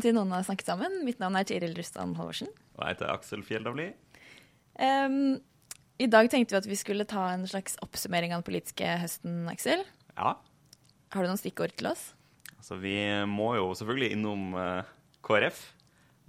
[0.00, 0.94] Velkommen til Noen har snakket sammen.
[1.04, 2.48] Mitt navn er Tiril Rustan Halvorsen.
[2.78, 3.90] Og jeg heter Aksel Fjelldavli.
[4.80, 5.36] Um,
[6.00, 9.44] I dag tenkte vi at vi skulle ta en slags oppsummering av den politiske høsten,
[9.50, 9.84] Aksel.
[10.16, 10.38] Ja,
[11.12, 12.14] Har du noen stikkord til oss?
[12.60, 12.96] altså vi
[13.28, 14.88] må jo selvfølgelig innom uh,
[15.24, 15.60] KrF.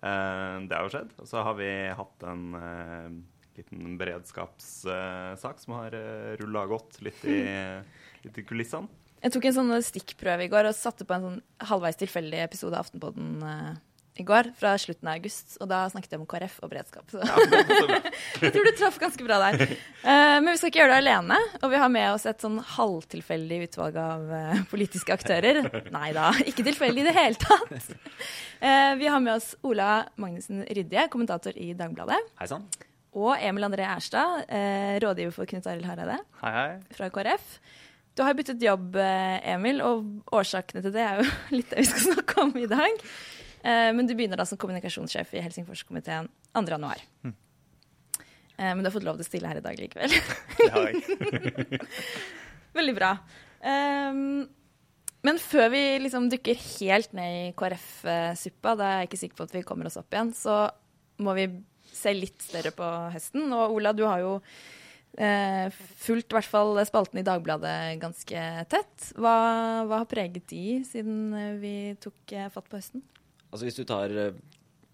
[0.03, 1.15] Uh, det har jo skjedd.
[1.21, 3.07] Og så har vi hatt en uh,
[3.55, 7.39] liten beredskapssak som har uh, rulla godt litt i,
[8.25, 8.91] litt i kulissene.
[9.21, 12.73] Jeg tok en sånn stikkprøve i går og satte på en sånn halvveis tilfeldig episode
[12.73, 13.73] av Aftenpodden uh,
[14.19, 15.55] i går, fra slutten av august.
[15.61, 17.05] Og da snakket jeg om KrF og beredskap.
[17.13, 17.99] Så Ja, så
[18.41, 19.75] jeg tror du traff ganske bra der.
[20.01, 21.37] Uh, men vi skal ikke gjøre det alene.
[21.61, 25.61] Og vi har med oss et sånn halvtilfeldig utvalg av uh, politiske aktører.
[25.93, 27.93] Nei da, ikke tilfeldig i det hele tatt.
[28.61, 32.19] Eh, vi har med oss Ola Magnussen Rydje, kommentator i Dagbladet.
[32.41, 32.67] Hei sann.
[33.17, 34.45] Og Emil André Erstad,
[35.03, 36.67] rådgiver for Knut Arild Hareide Hei, hei.
[36.95, 37.57] fra KrF.
[38.21, 41.87] Du har byttet jobb, eh, Emil, og årsakene til det er jo litt det vi
[41.89, 42.99] skal snakke om i dag.
[43.65, 46.61] Eh, Men du begynner da som kommunikasjonssjef i Helsingforskomiteen 2.
[46.69, 47.01] januar.
[47.25, 47.31] Eh,
[48.61, 50.13] Men du har fått lov til å stille her i dag likevel.
[50.59, 51.81] Det har jeg.
[52.77, 53.09] Veldig bra.
[53.65, 59.47] Men før vi liksom dukker helt ned i KrF-suppa, da er jeg ikke sikker på
[59.49, 60.59] at vi kommer oss opp igjen, så
[61.25, 61.47] må vi
[61.89, 63.49] se litt større på høsten.
[63.49, 64.37] Og Ola, du har jo
[65.17, 65.67] eh,
[66.01, 69.11] fulgt i hvert fall spalten i Dagbladet ganske tett.
[69.17, 69.35] Hva,
[69.89, 73.03] hva har preget de siden eh, vi tok eh, fatt på høsten?
[73.51, 74.31] Altså Hvis du tar eh,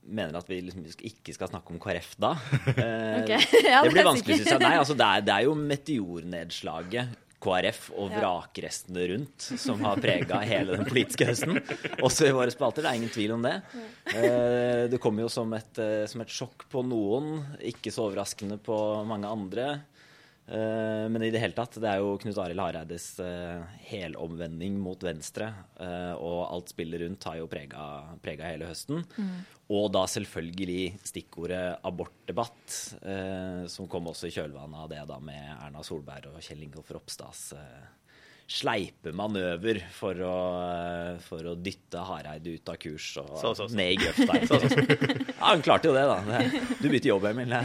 [0.08, 2.32] mener at vi liksom ikke skal snakke om KrF da
[2.74, 3.32] eh, Ok,
[3.74, 4.64] ja, Det blir vanskelig, syns jeg.
[4.64, 10.40] Nei, altså det er, det er jo meteornedslaget KrF og vrakrestene rundt som har prega
[10.42, 11.60] hele den politiske høsten.
[12.02, 12.82] Også i våre spalter.
[12.82, 13.52] Det er ingen tvil om det.
[14.10, 15.78] Eh, Det kommer jo som et,
[16.10, 19.68] som et sjokk på noen, ikke så overraskende på mange andre.
[20.48, 25.02] Eh, Men i det hele tatt, det er jo Knut Arild Hareides eh, helomvending mot
[25.04, 25.50] venstre,
[25.80, 27.84] eh, og alt spillet rundt har jo prega,
[28.24, 29.04] prega hele høsten.
[29.68, 35.52] Og da selvfølgelig stikkordet abortdebatt, eh, som kom også i kjølvannet av det da med
[35.58, 37.50] Erna Solberg og Kjell Ingolf Ropstads
[38.48, 40.36] sleipe manøver for å,
[41.20, 43.76] for å dytte Hareide ut av kurs og Så, så, så.
[43.76, 44.38] ned i grøfta.
[45.36, 46.40] Ja, han klarte jo det, da.
[46.80, 47.52] Du bytter jobb, Emil.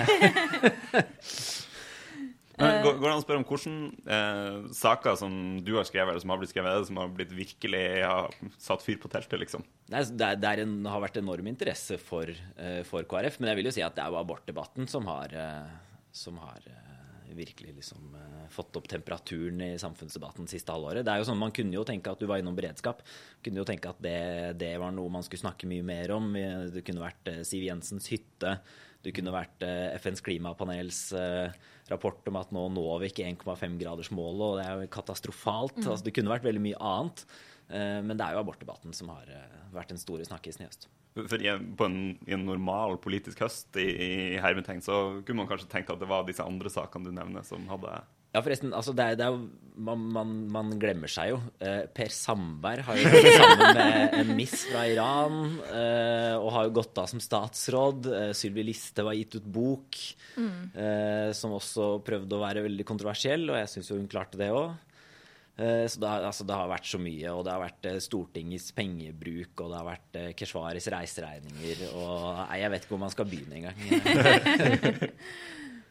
[2.62, 5.34] Det- Men går, går det an å spørre om hvilke eh, saker som
[5.66, 8.30] du har skrevet, eller som har blitt skrevet, som har blitt virkelig har
[8.62, 9.64] satt fyr på teltet, liksom?
[9.92, 13.50] Nei, det, er, det er en, har vært enorm interesse for, eh, for KrF, men
[13.52, 15.74] jeg vil jo si at det er jo abortdebatten som har, eh,
[16.14, 21.02] som har eh, virkelig liksom eh, fått opp temperaturen i samfunnsdebatten siste halvåret.
[21.06, 23.00] Det er jo sånn, Man kunne jo tenke at du var innom beredskap.
[23.42, 24.18] Kunne jo tenke at det,
[24.60, 26.32] det var noe man skulle snakke mye mer om.
[26.34, 28.58] Det kunne vært eh, Siv Jensens hytte.
[29.02, 31.48] Det kunne vært eh, FNs klimapanels eh,
[31.90, 35.80] rapport om at nå når vi ikke 1,5-gradersmålet, og det er jo katastrofalt.
[35.82, 37.24] Altså, det kunne vært veldig mye annet.
[37.68, 40.88] Eh, Men det er jo abortdebatten som har eh, vært den store snakkisen i høst.
[41.12, 45.42] For i en, på en, I en normal politisk høst i, i hermetegn så kunne
[45.42, 47.98] man kanskje tenkt at det var disse andre sakene du nevner, som hadde
[48.32, 49.42] Ja, forresten, altså det er, det er jo,
[49.84, 51.40] man, man, man glemmer seg jo.
[51.60, 55.36] Eh, per Sandberg har jo gått sammen med en miss fra Iran,
[55.68, 58.08] eh, og har jo gått av som statsråd.
[58.08, 60.00] Eh, Sylvi Listhaug har gitt ut bok,
[60.38, 64.48] eh, som også prøvde å være veldig kontroversiell, og jeg syns jo hun klarte det
[64.56, 64.72] òg.
[65.60, 68.00] Eh, Så det har, altså det har vært så mye, og det har vært eh,
[68.00, 73.04] Stortingets pengebruk, og det har vært eh, Keshvaris reiseregninger, og nei, jeg vet ikke hvor
[73.04, 73.76] man skal begynne engang.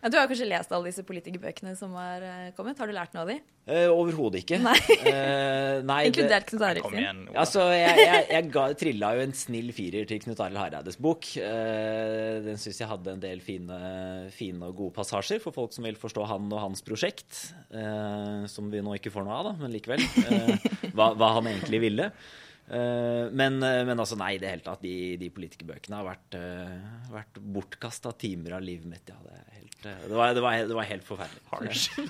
[0.02, 2.80] Ja, du har kanskje lest alle disse politikerbøkene som har eh, kommet?
[2.82, 3.36] Har du lært noe av de?
[3.70, 4.58] Eh, Overhodet ikke.
[4.64, 4.74] Nei.
[5.06, 6.98] Eh, nei, Inkludert Knut Arild sin?
[7.04, 7.20] igjen.
[7.38, 11.30] Altså, jeg, jeg, jeg ga, trilla jo en snill firer til Knut Arild Hareides bok.
[11.38, 13.78] Eh, den syns jeg hadde en del fine,
[14.34, 17.44] fine og gode passasjer for folk som vil forstå han og hans prosjekt.
[17.70, 20.02] Eh, som vi nå ikke får noe av, da, men likevel.
[20.26, 22.10] Eh, hva, hva han egentlig ville.
[22.72, 24.84] Eh, men, eh, men altså, nei, i det hele tatt.
[24.84, 29.12] De, de politikerbøkene har vært, uh, vært bortkasta timer av livet mitt.
[29.12, 32.08] Ja, det, er helt, det, var, det, var, det var helt forferdelig.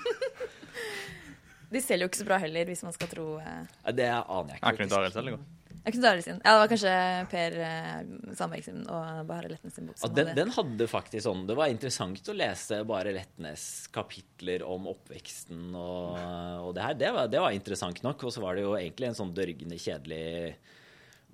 [1.72, 3.62] De selger jo ikke så bra heller, hvis man skal tro uh...
[3.96, 4.74] Det aner jeg ikke.
[4.76, 5.50] Jeg kunne Arild selger godt.
[5.84, 6.42] Knut Arild sin.
[6.44, 6.96] Ja, det var kanskje
[7.32, 9.98] Per eh, Sandberg sin og Bare Letnes sin bok.
[10.04, 13.64] Ja, den, den hadde faktisk sånn Det var interessant å lese bare Letnes
[13.94, 16.20] kapitler om oppveksten og,
[16.68, 17.00] og det her.
[17.00, 18.28] Det var, det var interessant nok.
[18.28, 20.54] Og så var det jo egentlig en sånn dørgende kjedelig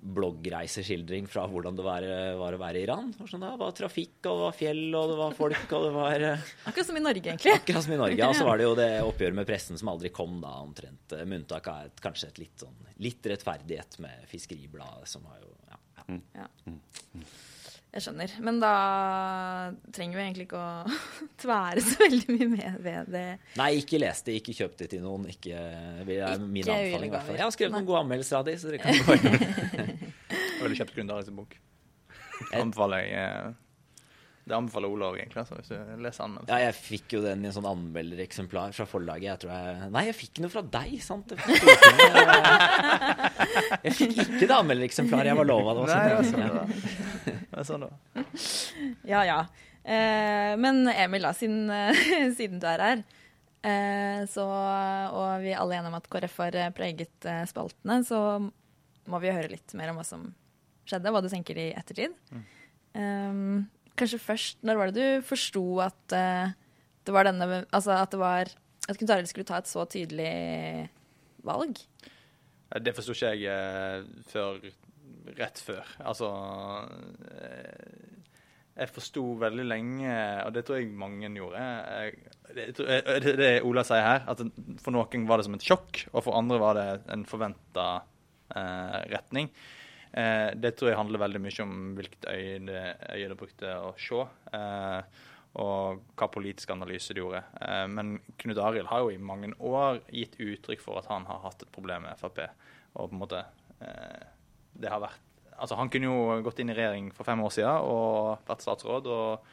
[0.00, 2.04] bloggreiseskildring fra hvordan det var,
[2.38, 3.10] var å være i Iran.
[3.18, 6.26] Sånn, det var trafikk, og det var fjell, og det var folk, og det var
[6.30, 7.54] eh, Akkurat som i Norge, egentlig.
[7.58, 8.28] Akkurat som i Norge.
[8.30, 11.16] Og så var det jo det oppgjøret med pressen som aldri kom, da, omtrent.
[11.18, 15.38] eh, Med unntak av et, kanskje et litt sånn litt rettferdighet med Fiskeribladet, som har
[15.44, 15.78] jo ja,
[16.34, 16.46] ja.
[16.46, 16.48] Ja.
[17.88, 18.28] Jeg skjønner.
[18.44, 18.70] Men da
[19.96, 20.84] trenger vi egentlig ikke å
[21.42, 23.22] tvære så veldig mye med ved det.
[23.60, 25.22] Nei, ikke les det, ikke kjøp det til noen.
[25.32, 25.56] Ikke,
[26.08, 27.08] det er min Ikke anbefaling.
[27.08, 27.38] i hvert fall.
[27.40, 27.78] Jeg har skrevet Nei.
[27.80, 29.24] noen gode anmeldelser av de, så dere kan gå inn.
[30.28, 31.52] Jeg ville kjøpt Daris bok.
[32.52, 33.48] Det anbefaler jeg eh,
[34.48, 36.52] Det anbefaler Olav egentlig, altså, hvis du leser anmeldelsen.
[36.52, 39.28] Ja, jeg fikk jo den i en sånn anmeldereksemplar fra forlaget.
[39.32, 39.64] Jeg tror jeg
[39.96, 41.26] Nei, jeg fikk noe fra deg, sant?
[41.34, 41.62] Jeg fikk.
[43.88, 45.72] Jeg fikk ikke det anmeldereksemplaret jeg var lova.
[45.74, 46.32] Det var Nei, det var sånn.
[46.32, 46.66] sånn det var.
[47.26, 47.90] Er sånn da?
[49.12, 49.38] Ja, ja.
[49.82, 51.70] Eh, men Emil, da, siden,
[52.38, 53.02] siden du er her,
[53.64, 54.44] eh, så,
[55.14, 58.20] og vi er alle enige om at KrF har preget eh, spaltene, så
[59.08, 60.28] må vi høre litt mer om hva som
[60.88, 62.16] skjedde, hva du tenker i ettertid.
[62.98, 63.42] Eh,
[63.98, 66.56] kanskje først, når var det du forsto at eh,
[67.08, 68.50] det var denne Altså at det var
[68.88, 70.88] At Knut Arild skulle ta et så tydelig
[71.46, 71.78] valg?
[72.84, 74.60] Det forsto ikke jeg eh, før
[75.36, 75.86] rett før.
[76.06, 76.28] Altså
[77.34, 78.18] eh,
[78.78, 80.12] Jeg forsto veldig lenge,
[80.46, 82.18] og det tror jeg mange gjorde jeg,
[82.54, 84.44] det, eh, det, det Ola sier her, at
[84.82, 87.88] for noen var det som et sjokk, og for andre var det en forventa
[88.54, 89.50] eh, retning.
[90.12, 94.22] Eh, det tror jeg handler veldig mye om hvilket øye det, brukte å se.
[94.56, 95.26] Eh,
[95.58, 97.42] og hva politisk analyse de gjorde.
[97.60, 101.42] Eh, men Knut Arild har jo i mange år gitt uttrykk for at han har
[101.44, 102.44] hatt et problem med Frp.
[102.94, 103.44] Og på en måte
[104.72, 105.24] Det har vært
[105.58, 109.08] Altså, han kunne jo gått inn i regjering for fem år siden og vært statsråd
[109.10, 109.48] og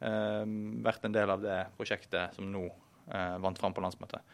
[0.00, 0.44] eh,
[0.86, 4.24] vært en del av det prosjektet som nå eh, vant fram på landsmøtet.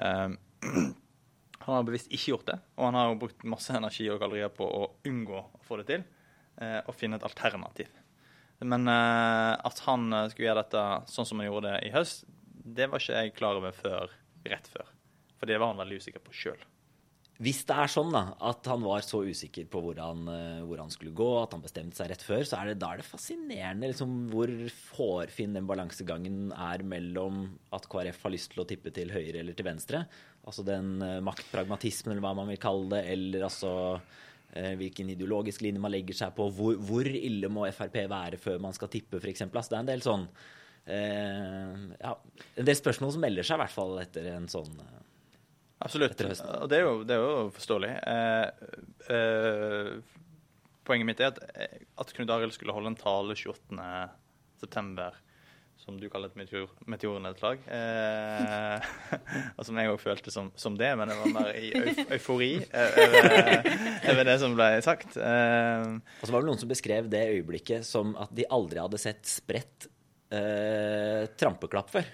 [0.00, 0.32] Eh,
[1.66, 4.52] han har bevisst ikke gjort det, og han har jo brukt masse energi og gallerier
[4.56, 6.06] på å unngå å få det til,
[6.56, 7.90] eh, og finne et alternativ.
[8.64, 12.24] Men eh, at han skulle gjøre dette sånn som han gjorde det i høst,
[12.66, 14.16] det var ikke jeg klar over før,
[14.48, 14.88] rett før.
[15.36, 16.64] For det var han veldig usikker på sjøl.
[17.36, 20.80] Hvis det er sånn da, at han var så usikker på hvor han, eh, hvor
[20.80, 23.08] han skulle gå, at han bestemte seg rett før, så er det, da er det
[23.08, 24.52] fascinerende liksom, hvor
[24.96, 27.42] hårfin den balansegangen er mellom
[27.76, 30.06] at KrF har lyst til å tippe til høyre eller til venstre,
[30.48, 35.66] altså den eh, maktpragmatismen eller hva man vil kalle det, eller altså eh, hvilken ideologisk
[35.66, 39.20] linje man legger seg på, hvor, hvor ille må Frp være før man skal tippe,
[39.20, 39.44] f.eks.
[39.50, 40.24] Altså, det er en del sånn
[40.88, 42.16] eh, ja,
[42.56, 44.72] en del spørsmål som melder seg, i hvert fall etter en sånn
[45.84, 46.20] Absolutt.
[46.62, 47.90] Og det er jo, det er jo forståelig.
[48.08, 48.46] Eh,
[49.12, 49.92] eh,
[50.86, 55.12] poenget mitt er at, eh, at Knut Arild skulle holde en tale 28.9.,
[55.86, 57.60] som du kaller et meteor, meteornedslag.
[57.70, 58.86] Eh,
[59.58, 62.48] og som jeg òg følte som, som det, men jeg var mer i euf eufori
[62.64, 63.68] eh, over,
[64.14, 65.14] over det som ble sagt.
[65.20, 65.84] Eh,
[66.22, 69.28] Og så var det noen som beskrev det øyeblikket som at de aldri hadde sett
[69.30, 69.86] spredt
[70.34, 72.08] eh, trampeklapp før.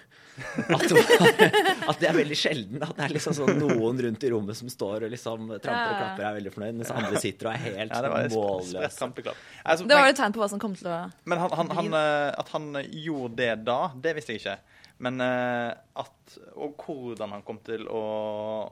[0.73, 1.01] At, det
[1.91, 4.69] at det er veldig sjelden at det er liksom sånn noen rundt i rommet som
[4.71, 7.61] står og liksom tramper og klapper og er veldig fornøyd, mens andre sitter og er
[7.67, 9.35] helt ja, det var målløse.
[9.61, 10.99] Altså, Det var et tegn på hva som kom til å
[11.29, 14.57] Men han, han, han, eh, at han gjorde det da, det visste jeg ikke.
[15.03, 15.71] Men eh,
[16.01, 18.03] at Og hvordan han kom til å,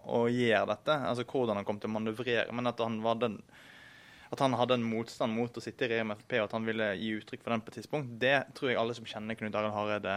[0.01, 3.41] å gjøre dette, altså hvordan han kom til å manøvrere Men at han var den
[4.31, 6.67] at han hadde en motstand mot å sitte i regjering med Frp, og at han
[6.67, 9.57] ville gi uttrykk for den på et tidspunkt, det tror jeg alle som kjenner Knut
[9.59, 10.15] Arild Hareide,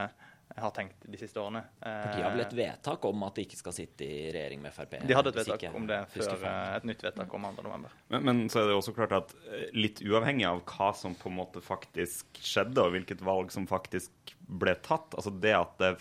[0.55, 1.65] har tenkt de siste årene.
[1.81, 4.75] De Partiet har vel et vedtak om at de ikke skal sitte i regjering med
[4.77, 4.99] Frp?
[5.03, 7.87] de hadde et vedtak om det før eh, et nytt vedtak om 2.11.
[8.13, 11.33] Men, men så er det også klart at eh, litt uavhengig av hva som på
[11.33, 15.95] en måte faktisk skjedde, og hvilket valg som faktisk ble tatt, altså det at det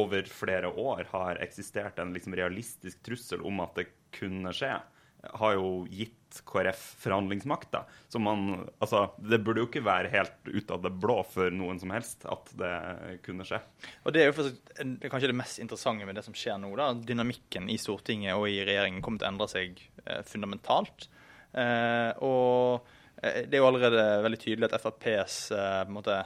[0.00, 4.72] over flere år har eksistert en liksom realistisk trussel om at det kunne skje,
[5.22, 7.70] har jo gitt KrF forhandlingsmakt.
[7.72, 7.84] da.
[8.08, 11.80] Så man, altså, Det burde jo ikke være helt ut av det blå for noen
[11.80, 12.74] som helst at det
[13.24, 13.60] kunne skje.
[14.04, 16.60] Og Det er jo for, det er kanskje det mest interessante med det som skjer
[16.60, 16.74] nå.
[16.76, 21.08] da, Dynamikken i Stortinget og i regjeringen kommer til å endre seg eh, fundamentalt.
[21.52, 22.86] Eh, og
[23.22, 26.20] eh, det er jo allerede veldig tydelig at FrPs eh, på en måte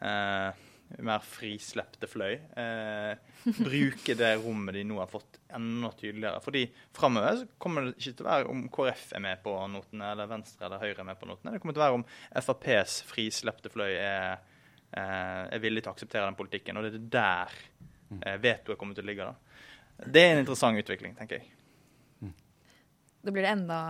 [0.00, 0.64] eh,
[1.04, 3.14] mer frislepte fløy eh,
[3.58, 6.42] bruke det rommet de nå har fått, enda tydeligere.
[6.44, 6.64] Fordi
[6.94, 10.68] framover kommer det ikke til å være om KrF er med på notene, eller Venstre
[10.68, 11.54] eller Høyre er med på notene.
[11.54, 12.06] Det kommer til å være om
[12.44, 14.30] FrPs frislepte fløy er
[14.94, 16.78] eh, er villig til å akseptere den politikken.
[16.78, 17.58] Og det er der
[18.20, 19.28] eh, vetoet kommer til å ligge.
[19.28, 20.06] da.
[20.06, 21.50] Det er en interessant utvikling, tenker jeg.
[23.24, 23.82] Da blir det enda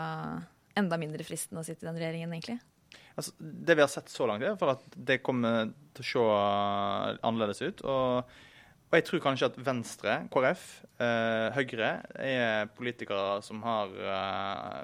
[0.79, 2.59] enda mindre fristende å sitte i den regjeringen, egentlig?
[3.15, 7.21] Altså, det vi har sett så langt, er for at det kommer til å se
[7.27, 7.85] annerledes ut.
[7.87, 8.33] Og,
[8.91, 10.65] og jeg tror kanskje at Venstre, KrF,
[11.03, 14.81] eh, Høyre er politikere som har eh,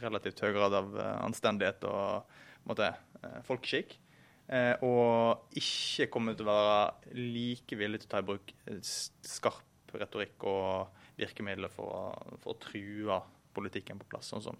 [0.00, 2.88] relativt høy grad av eh, anstendighet og måtte,
[3.20, 3.98] eh, folkeskikk.
[4.44, 8.80] Eh, og ikke kommer til å være like villige til å ta i bruk eh,
[8.84, 13.20] skarp retorikk og virkemidler for, for å true
[13.54, 14.58] politikken på plass, sånn som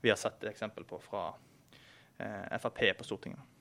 [0.00, 1.55] vi har sett eksempel på fra eh,
[2.16, 3.52] Frp på Stortinget.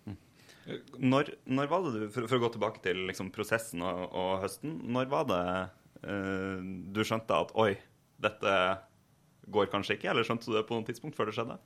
[0.97, 4.31] Når, når var det du, for, for å gå tilbake til liksom, prosessen og, og
[4.41, 5.41] høsten, når var det
[6.07, 6.57] uh,
[6.95, 7.75] du skjønte at oi,
[8.23, 8.55] dette
[9.53, 10.09] går kanskje ikke?
[10.11, 11.59] Eller skjønte du det på noe tidspunkt før det skjedde?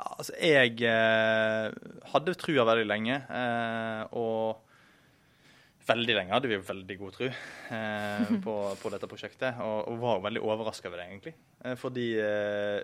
[0.00, 1.66] Ja, altså, jeg eh,
[2.14, 4.64] hadde trua veldig lenge, eh, og
[5.90, 10.22] veldig lenge hadde vi veldig god tru eh, på, på dette prosjektet, og, og var
[10.30, 11.34] veldig overraska over det, egentlig.
[11.64, 12.80] Eh, fordi eh,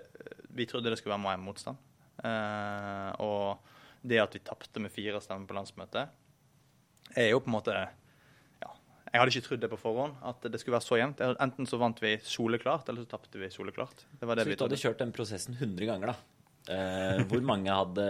[0.59, 1.81] vi trodde det skulle være mer motstand.
[2.25, 6.13] Eh, og det at vi tapte med fire stemmer på landsmøtet,
[7.17, 8.69] er jo på en måte ja,
[9.13, 11.23] Jeg hadde ikke trodd det på forhånd, at det skulle være så jevnt.
[11.43, 14.05] Enten så vant vi soleklart, eller så tapte vi soleklart.
[14.19, 16.15] Det var det Så vi hvis du hadde kjørt den prosessen 100 ganger, da,
[16.75, 18.07] eh, hvor mange hadde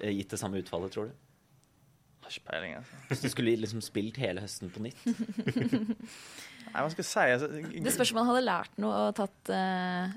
[0.00, 1.14] eh, gitt det samme utfallet, tror du?
[2.26, 2.72] Har ikke peiling.
[2.80, 3.02] altså.
[3.08, 5.02] Hvis du skulle liksom spilt hele høsten på nytt?
[6.72, 7.26] Nei, hva skal jeg si?
[7.36, 7.50] Altså,
[7.86, 10.16] Det spørs om han hadde lært noe og tatt eh,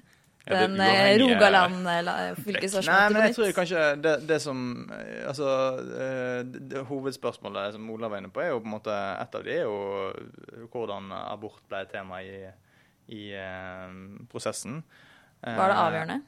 [0.50, 4.64] den eh, uavhengige- Rogaland eh, Nei, fylkesårsmøtet men jeg tror kanskje det, det som
[4.96, 8.76] eh, Altså, eh, det, det hovedspørsmålet som Olav var inne på, er jo på en
[8.78, 12.42] måte Et av de er jo hvordan abort ble et tema i,
[13.14, 13.94] i eh,
[14.32, 14.82] prosessen.
[15.44, 16.20] Var det Eh, avgjørende?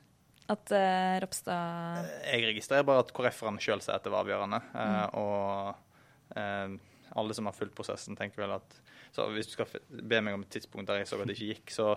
[0.51, 4.59] At eh, Ropstad Jeg registrerer bare at KrF-erne sjøl sier at det var avgjørende.
[4.75, 6.77] eh, Og eh,
[7.15, 8.77] alle som har fulgt prosessen, tenker vel at
[9.11, 11.49] Så hvis du skal be meg om et tidspunkt der jeg så at det ikke
[11.55, 11.89] gikk, så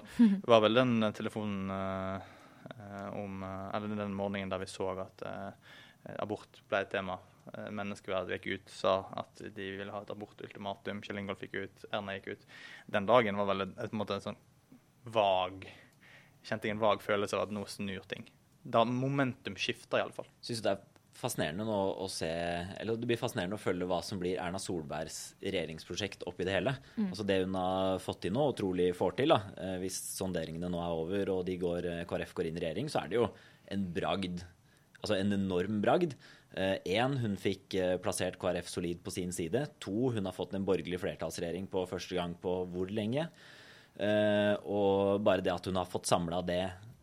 [0.50, 2.32] var vel den eh, telefonen eh,
[2.74, 5.70] eh, om eh, Eller den morgenen der vi så at eh,
[6.18, 7.20] abort ble et tema.
[7.44, 11.02] Menneskeverd gikk ut, sa at de ville ha et abortultimatum.
[11.04, 12.46] Kjell Ingolf gikk ut, Erna gikk ut.
[12.96, 14.40] Den dagen var vel et, en måte en sånn
[15.12, 15.66] vag
[16.44, 18.26] Kjente jeg en vag følelse av at nå snur ting.
[18.60, 20.26] Da momentum skifter, iallfall.
[20.44, 20.82] Syns du det er
[21.18, 25.34] fascinerende nå å se Eller det blir fascinerende å følge hva som blir Erna Solbergs
[25.42, 26.76] regjeringsprosjekt oppi det hele.
[27.08, 30.70] Altså Det hun har fått til nå, og trolig får til, da, eh, hvis sonderingene
[30.72, 33.20] nå er over og de går, eh, KrF går inn i regjering, så er det
[33.20, 33.28] jo
[33.74, 34.44] en bragd.
[35.00, 36.16] Altså en enorm bragd.
[36.54, 39.66] Én, hun fikk eh, plassert KrF solid på sin side.
[39.82, 43.26] To, hun har fått en borgerlig flertallsregjering på første gang på hvor lenge?
[43.94, 46.93] Eh, og bare det at hun har fått samla det eh,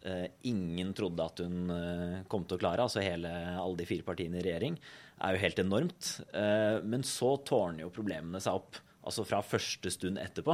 [0.47, 3.31] ingen trodde at hun eh, kom til å klare, altså hele,
[3.61, 4.77] alle de fire partiene i regjering,
[5.21, 6.13] er jo helt enormt.
[6.33, 8.81] Eh, men så tårner jo problemene seg opp.
[9.01, 10.53] Altså fra første stund etterpå.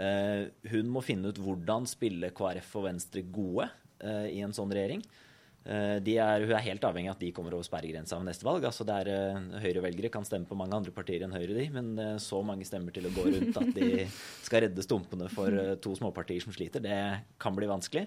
[0.00, 3.68] Eh, hun må finne ut hvordan spille KrF og Venstre gode
[4.00, 5.04] eh, i en sånn regjering.
[5.64, 8.64] Eh, er, hun er helt avhengig av at de kommer over sperregrensa ved neste valg.
[8.68, 12.16] Altså er, eh, Høyre-velgere kan stemme på mange andre partier enn Høyre, de, men eh,
[12.20, 14.04] så mange stemmer til å gå rundt at de
[14.44, 16.98] skal redde stumpene for eh, to småpartier som sliter, det
[17.40, 18.04] kan bli vanskelig.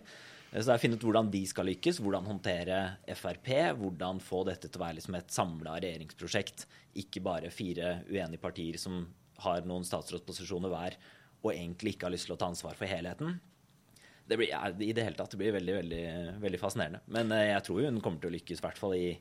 [0.52, 2.80] Eh, Så det er å finne ut hvordan de skal lykkes, hvordan håndtere
[3.16, 6.68] Frp, hvordan få dette til å være liksom et samla regjeringsprosjekt,
[7.04, 9.06] ikke bare fire uenige partier som
[9.44, 10.98] har noen statsrådsposisjoner hver
[11.44, 13.38] og egentlig ikke har lyst til å ta ansvar for helheten
[14.28, 16.06] det blir, ja, I det hele tatt det blir veldig, veldig,
[16.44, 17.02] veldig fascinerende.
[17.16, 19.12] Men eh, jeg tror hun kommer til å lykkes, i hvert fall i,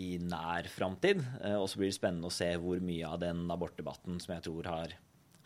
[0.00, 1.20] i nær framtid.
[1.42, 4.46] Eh, og så blir det spennende å se hvor mye av den abortdebatten som jeg
[4.48, 4.94] tror har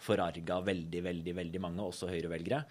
[0.06, 2.62] forarga veldig, veldig, veldig mange, også Høyre-velgere,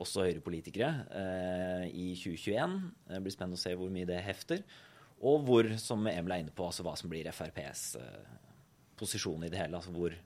[0.00, 2.78] også Høyre-politikere, eh, i 2021.
[3.10, 4.64] Det blir spennende å se hvor mye det hefter.
[5.22, 8.32] Og hvor, som Emil er inne på, altså hva som blir FrPs eh,
[8.98, 9.78] posisjon i det hele.
[9.78, 10.16] altså hvor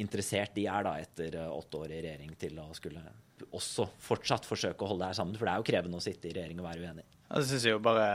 [0.00, 3.02] interessert de er da etter eh, åtte år i regjering til å skulle
[3.52, 5.36] også fortsatt forsøke å holde det her sammen.
[5.36, 7.06] For det er jo krevende å sitte i regjering og være uenig.
[7.32, 8.06] Syns jeg jo bare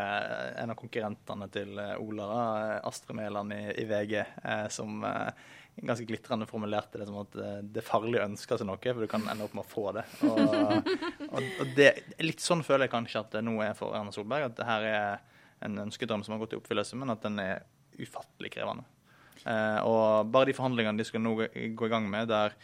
[0.61, 2.41] en av konkurrentene til eh, Ola, da,
[2.85, 5.45] Astrid Mæland i, i VG, eh, som eh,
[5.81, 9.01] ganske glitrende formulerte det som at eh, det er farlig å ønske seg noe, for
[9.01, 10.05] du kan ende opp med å få det.
[10.27, 10.91] Og,
[11.31, 11.89] og, og det,
[12.21, 14.51] Litt sånn føler jeg kanskje at det nå er for Erna Solberg.
[14.51, 15.09] At det her er
[15.65, 17.65] en ønskedrøm som har gått i oppfyllelse, men at den er
[17.97, 18.85] ufattelig krevende.
[19.47, 22.55] Eh, og bare de forhandlingene de skal nå gå i gang med, der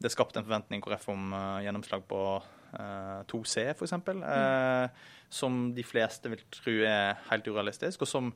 [0.00, 4.88] det er skapt en forventning i KrF om eh, gjennomslag på eh, 2C, f.eks., uh,
[5.30, 8.30] som de fleste vil tro er helt urealistisk, og som,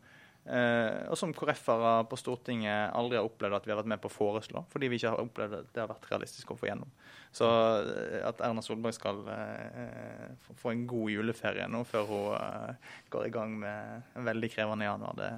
[0.47, 4.07] eh, og som KrF-ere på Stortinget aldri har opplevd at vi har vært med på
[4.11, 6.93] å foreslå, fordi vi ikke har opplevd at det har vært realistisk å få gjennom.
[7.35, 10.29] Så eh, at Erna Solberg skal eh,
[10.61, 14.87] få- en god juleferie nå før hun eh, går i gang med en veldig krevende
[14.87, 15.33] januar, det,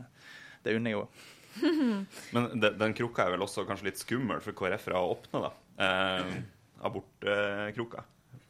[0.67, 2.05] det unner jeg henne.
[2.37, 5.55] Men de, den krukka er vel også kanskje litt skummel for KrF-ere å åpne, da.
[5.87, 6.37] Eh,
[6.85, 8.05] Abortkrukka.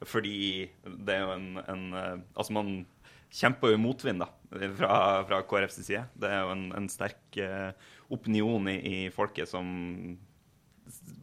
[0.04, 2.70] Fordi det er jo en, en eh, Altså, man
[3.32, 4.28] kjemper jo motvind da,
[4.78, 4.92] fra,
[5.28, 6.04] fra KrFs side.
[6.14, 7.72] Det er jo en, en sterk eh,
[8.12, 9.66] opinion i, i, folket som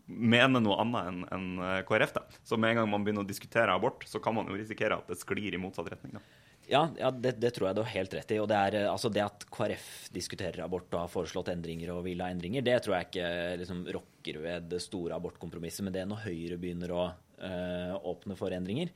[0.05, 2.15] mener noe annet enn en eh, KrF.
[2.17, 2.25] da.
[2.43, 5.09] Så med en gang man begynner å diskutere abort, så kan man jo risikere at
[5.09, 6.17] det sklir i motsatt retning.
[6.17, 6.25] da.
[6.67, 8.39] Ja, ja det, det, tror jeg du har helt rett i.
[8.43, 12.23] Og det, er, altså det at KrF diskuterer abort og har foreslått endringer og vil
[12.23, 13.29] ha endringer, det tror jeg ikke
[13.63, 15.85] liksom, rokker ved det store abortkompromisset.
[15.87, 17.07] Men det når Høyre begynner å
[17.41, 18.91] åpne for endringer,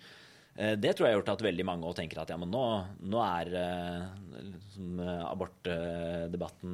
[0.58, 2.64] Eh, det tror jeg har gjort at veldig mange tenker at ja, nå,
[3.12, 3.52] nå er
[4.34, 6.74] liksom, abortdebatten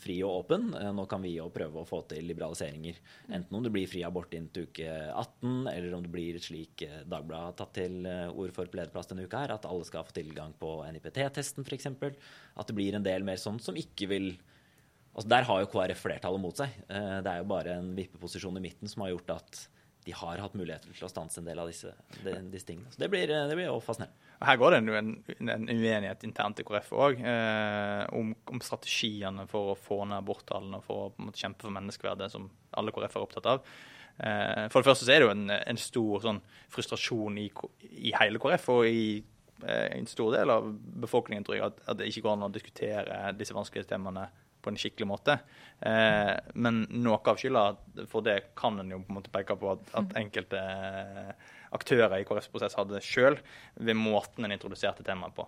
[0.00, 0.70] fri og åpen.
[0.96, 3.00] Nå kan vi jo prøve å få til liberaliseringer.
[3.36, 6.86] Enten om det blir fri abort inn til uke 18, eller om det blir slik
[7.04, 10.16] Dagbladet har tatt til ord for på lederplass denne uka her, at alle skal få
[10.16, 11.90] tilgang på NIPT-testen f.eks.
[11.92, 14.32] At det blir en del mer sånn som ikke vil
[15.18, 16.74] Altså Der har jo KrF flertallet mot seg.
[16.86, 19.62] Det er jo bare en vippeposisjon i midten som har gjort at
[20.08, 21.90] de har hatt muligheten til å stanse en del av disse,
[22.24, 22.88] disse tingene.
[22.94, 24.24] Så det blir, det blir også fascinerende.
[24.48, 25.10] Her går det en,
[25.50, 30.80] en uenighet internt i KrF òg, eh, om, om, strategiene for å få ned aborttallene
[30.80, 32.46] og for å måte, kjempe for menneskeverdet, som
[32.80, 33.68] alle KrF er opptatt av.
[34.16, 36.40] Eh, for det første så er det jo en, en stor sånn,
[36.72, 37.50] frustrasjon i,
[37.90, 40.72] i, hele KrF og i eh, en stor del av
[41.04, 44.30] befolkningen, tror jeg, at, at det ikke går an å diskutere disse vanskelige temaene
[44.68, 45.38] på en skikkelig måte.
[45.80, 49.72] Eh, men noe av skylda for det kan en jo på en måte peke på
[49.72, 51.32] at, at enkelte eh,
[51.74, 53.38] aktører i KrFs prosess hadde sjøl,
[53.74, 55.46] ved måten en introduserte temaet på.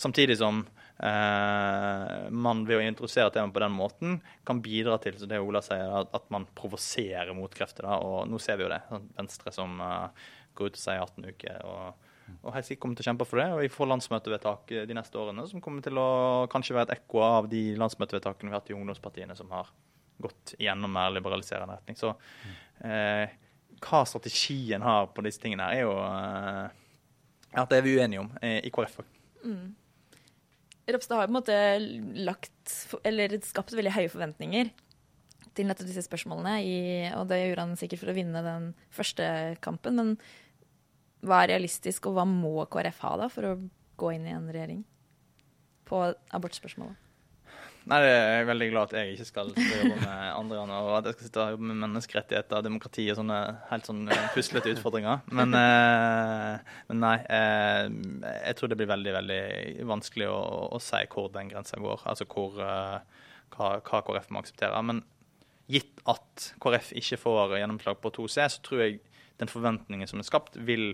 [0.00, 5.28] Samtidig som eh, man ved å introdusere temaet på den måten kan bidra til så
[5.28, 7.88] det Ola sier, at, at man provoserer motkrefter.
[8.00, 8.82] Og nå ser vi jo det.
[9.18, 11.62] Venstre som uh, går ut og sier 18 uker.
[11.66, 13.48] og og sikkert kommer til å kjempe for det.
[13.54, 16.10] Og vi får landsmøtevedtak de neste årene som kommer til å
[16.52, 19.70] kanskje være et ekko av de landsmøtevedtakene vi har hatt i ungdomspartiene som har
[20.22, 21.98] gått gjennom mer liberaliserende retning.
[21.98, 22.12] Så
[22.84, 23.32] eh,
[23.82, 26.80] hva strategien har på disse tingene, her er jo eh,
[27.62, 29.18] at det er vi uenige om eh, i KrF òg.
[29.42, 29.74] Mm.
[30.92, 31.58] Ropstad har på en måte
[32.26, 34.72] lagt, eller skapt veldig høye forventninger
[35.56, 36.78] til nettopp disse spørsmålene, i,
[37.18, 39.26] og det gjorde han sikkert for å vinne den første
[39.64, 39.98] kampen.
[39.98, 40.14] Men
[41.22, 43.54] hva er realistisk, og hva må KrF ha da for å
[44.00, 44.82] gå inn i en regjering
[45.88, 46.04] på
[46.34, 46.98] abortspørsmålet?
[47.90, 51.16] Nei, det er veldig glad at jeg ikke skal jobbe med andre og at jeg
[51.16, 53.38] skal sitte og jobbe med menneskerettigheter, demokrati og sånne
[53.72, 55.24] helt sånn eh, puslete utfordringer.
[55.34, 57.88] Men, eh, men nei, eh,
[58.46, 59.40] jeg tror det blir veldig veldig
[59.90, 60.38] vanskelig å,
[60.78, 62.06] å si hvor den grensa går.
[62.12, 63.24] Altså hvor, eh,
[63.56, 64.84] hva, hva, KrF må akseptere.
[64.86, 65.02] Men
[65.72, 69.02] gitt at KrF ikke får gjennomslag på 2C, så tror jeg
[69.42, 70.92] den forventningen som er skapt, vil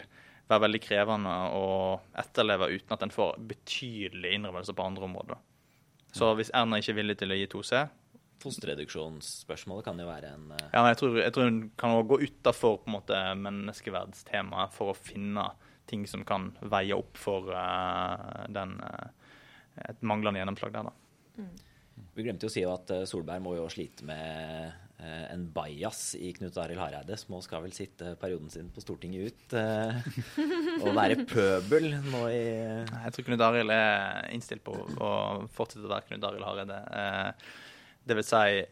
[0.49, 1.69] være veldig krevende å
[2.17, 5.41] etterleve uten at en får betydelig innrømmelse på andre områder.
[6.17, 7.87] Så hvis Erna ikke er villig til å gi 2C
[8.39, 10.61] Fosterreduksjonsspørsmålet kan jo være en uh...
[10.71, 15.49] Ja, jeg tror, jeg tror hun kan gå utafor menneskeverdstemaet for å finne
[15.91, 19.11] ting som kan veie opp for uh, den, uh,
[19.89, 20.91] et manglende gjennomslag der.
[20.91, 21.43] da.
[21.43, 22.05] Mm.
[22.15, 26.57] Vi glemte jo å si at Solberg må jo slite med en bajas i Knut
[26.59, 27.17] Arild Hareide.
[27.17, 30.01] som også skal vel sitte perioden sin på Stortinget ut eh,
[30.83, 35.11] og være pøbel nå i Jeg tror Knut Arild er innstilt på å
[35.55, 36.79] fortsette å være Knut Arild Hareide.
[37.03, 37.53] Eh,
[38.09, 38.63] det vil si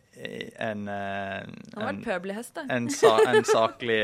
[0.64, 2.64] en Han har vært pøbelhest, det.
[2.72, 4.00] En, sa, en saklig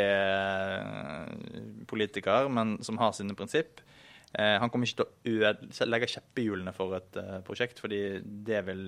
[1.88, 3.80] politiker, men som har sine prinsipp.
[4.36, 7.16] han kommer ikke til å legge kjeppehjulene for et
[7.48, 8.84] prosjekt, fordi det vil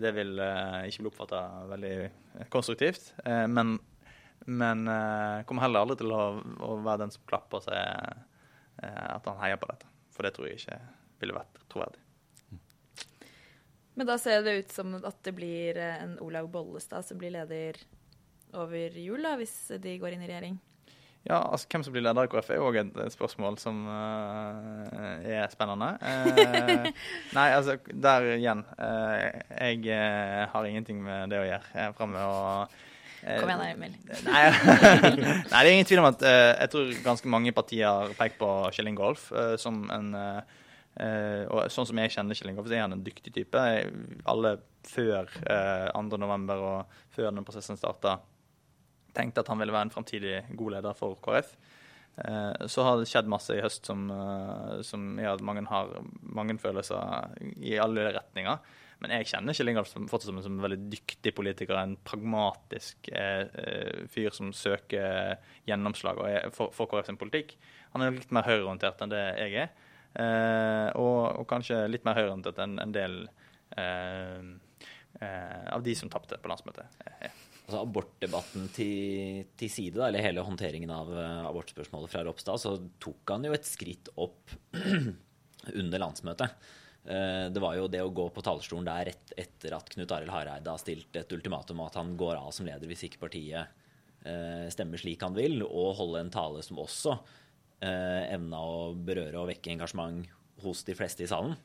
[0.00, 1.94] det vil uh, ikke bli oppfatta veldig
[2.52, 3.12] konstruktivt.
[3.26, 3.76] Uh, men,
[4.46, 6.22] men uh, kommer heller aldri til å,
[6.64, 8.22] å, være den som klapper og sier
[8.82, 9.86] at han heier på dette.
[10.10, 10.78] For det tror jeg ikke
[11.20, 12.00] ville vært troverdig.
[13.94, 17.76] Men da ser det ut som at det blir en Olaug Bollestad som blir leder
[18.56, 20.56] over jul, da, hvis de går inn i regjering?
[21.22, 25.44] Ja, altså Hvem som blir leder i KrF, er òg et, spørsmål som uh, er
[25.52, 25.92] spennende.
[26.02, 26.88] Uh,
[27.36, 28.64] nei, altså, der igjen.
[28.74, 29.28] Uh,
[29.86, 32.80] jeg har ingenting med det å gjøre Jeg er framme framover.
[33.22, 33.92] Kom igjen, Emil.
[34.26, 38.48] Nei, nei, det er ingen tvil om at jeg tror ganske mange partier peker på
[38.74, 39.28] Kjell Ingolf
[39.62, 40.10] som en
[40.98, 43.62] og Sånn som jeg kjenner Kjell Ingolf, så er han en dyktig type.
[44.28, 44.56] Alle
[44.90, 46.50] før 2.11.
[46.58, 48.18] og før den prosessen starta
[49.16, 51.54] tenkte at han ville være en framtidig god leder for KrF.
[52.16, 55.92] Eh, så har det skjedd masse i høst som, eh, som gjør at mange har
[56.22, 58.58] mange følelser i alle retninger.
[59.02, 61.74] Men jeg kjenner Kjell Ingolf fortsatt som en som veldig dyktig politiker.
[61.74, 66.20] En pragmatisk eh, eh fyr som søker gjennomslag
[66.54, 67.56] for, for KrF sin politikk.
[67.94, 69.72] Han er litt mer høyreorientert enn det jeg er.
[70.12, 73.22] Eh, og, og, kanskje litt mer høyreorientert enn en del
[73.80, 74.52] eh,
[75.72, 77.02] av de som tapte på landsmøtet.
[77.72, 82.76] Altså abortdebatten til, til side, da, eller hele håndteringen av uh, abortspørsmålet fra Ropstad, så
[83.02, 84.52] tok han jo et skritt opp
[85.80, 86.54] under landsmøtet.
[87.04, 90.30] Eh, det var jo det å gå på talerstolen der rett etter at Knut Arild
[90.30, 93.72] Hareide har stilt et ultimatum at han går av som leder hvis ikke partiet
[94.22, 97.16] eh, stemmer slik han vil, og holde en tale som også
[97.82, 100.30] eh, evna å berøre og vekke engasjement
[100.62, 101.58] hos de fleste i salen.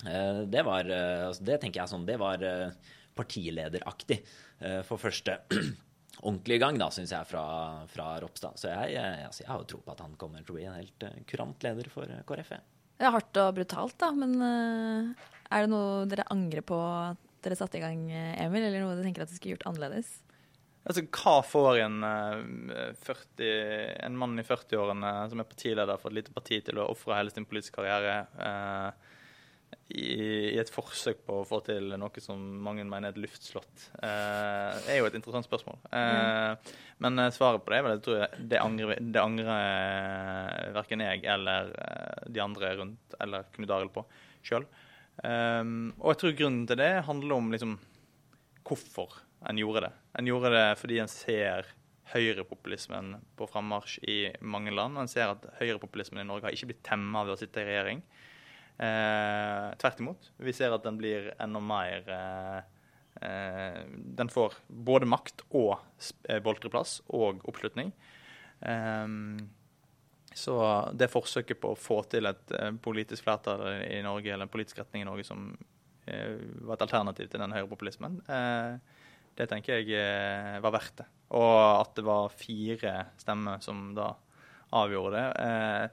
[0.00, 2.40] Det var altså Det tenker jeg sånn Det var
[3.12, 4.16] partilederaktig
[4.86, 5.38] for første
[6.28, 7.44] ordentlige gang, da, syns jeg, fra,
[7.88, 8.58] fra, Ropstad.
[8.60, 10.66] Så jeg, jeg, altså, jeg har jo tro på at han kommer til å bli
[10.68, 12.52] en helt kurant leder for KrF.
[13.00, 17.56] Det er hardt og brutalt, da, men er det noe dere angrer på at dere
[17.56, 20.18] satte i gang, Emil, eller noe dere tenker at dere skulle gjort annerledes?
[20.88, 22.04] Altså, Hva får en,
[23.02, 23.48] 40,
[24.06, 27.32] en mann i 40-årene som er partileder for et lite parti til å ofre hele
[27.34, 29.10] sin politiske karriere uh,
[29.90, 34.92] i, et forsøk på å få til noe som mange mener er et luftslott, Det
[34.94, 35.80] er jo et interessant spørsmål.
[35.90, 36.54] Uh,
[37.02, 41.72] men svaret på det er vel jeg det angrer, det uh, verken jeg eller
[42.28, 44.06] de andre rundt eller Knut Arild på
[44.46, 44.68] sjøl.
[45.24, 45.64] Eh,
[46.00, 47.76] og jeg tror grunnen til det handler om liksom,
[48.66, 49.92] hvorfor en gjorde det.
[50.18, 51.68] En gjorde det fordi en ser
[52.10, 54.98] høyrepopulismen på frammarsj i mange land.
[54.98, 58.02] En ser at høyrepopulismen i Norge har ikke blitt temma ved å sitte i regjering.
[58.80, 60.30] Eh, tvert imot.
[60.40, 62.60] Vi ser at den blir enda mer eh,
[63.28, 63.80] eh,
[64.16, 65.74] Den får både makt og
[66.24, 67.92] eh, boltreplass og oppslutning.
[68.64, 69.04] Eh,
[70.32, 70.56] så
[70.96, 74.80] det forsøket på å få til et eh, politisk flertall i Norge, eller en politisk
[74.80, 75.52] retning i Norge som
[76.10, 78.16] var et alternativ til den høyrepopulismen,
[79.38, 81.04] det tenker jeg var verdt det.
[81.38, 84.08] Og at det var fire stemmer som da
[84.80, 85.92] avgjorde det.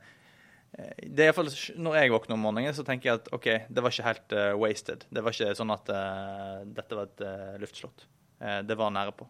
[0.75, 1.49] Eh, det er iallfall
[1.79, 4.51] Når jeg våkner om morgenen, så tenker jeg at OK, det var ikke helt uh,
[4.59, 5.07] wasted.
[5.09, 8.07] Det var ikke sånn at uh, dette var et uh, luftslott.
[8.37, 9.25] det var nære på.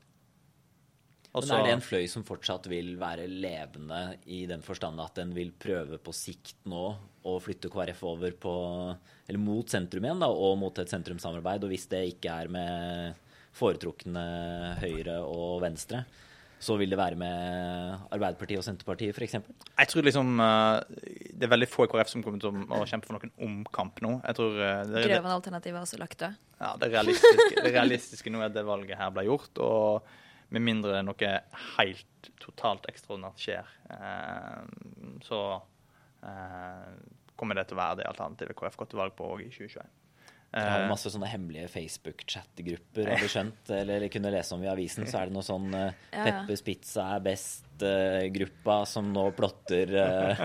[1.38, 5.20] Også, Men er det en fløy som fortsatt vil være levende i den forstand at
[5.20, 6.86] den vil prøve på sikt nå
[7.28, 8.54] å flytte KrF over på,
[9.28, 11.68] eller mot sentrum igjen, da, og mot et sentrumssamarbeid?
[11.68, 14.24] Og hvis det ikke er med foretrukne
[14.82, 16.06] Høyre og Venstre,
[16.60, 19.36] så vil det være med Arbeiderpartiet og Senterpartiet f.eks.?
[19.78, 23.10] Jeg tror liksom uh, det er veldig få i KrF som kommer til å kjempe
[23.10, 24.16] for noen omkamp nå.
[24.26, 26.40] Jeg tror Grøvan-alternativet er også lagt død?
[26.58, 29.62] Ja, det realistiske, det realistiske nå er at det valget her ble gjort.
[29.62, 30.16] og
[30.56, 31.32] med mindre noe
[31.76, 34.64] helt totalt ekstraordinært skjer, uh,
[35.28, 35.42] så
[37.38, 39.92] kommer det til å være det alternativet KrF går til valg på òg i 2021.
[40.58, 43.70] Det har eh, masse sånne hemmelige Facebook-chattegrupper, har vi skjønt.
[43.70, 46.26] Eller, eller, kunne lese om i avisen, så er det noe sånn uh, ja.
[46.26, 50.44] Peppers Pizza er best-gruppa uh, som nå plotter uh,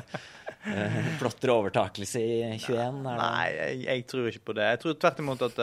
[1.20, 3.00] plotter overtakelse i 21?
[3.08, 4.68] Nei, jeg, jeg, tror ikke på det.
[4.74, 5.58] Jeg tror tvert imot at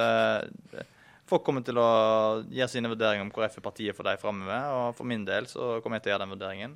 [1.30, 1.90] folk kommer til å
[2.50, 4.68] gjøre sine vurderinger om KrF er partiet for deg framover.
[4.82, 6.76] Og for min del så kommer jeg til å gjøre den vurderingen.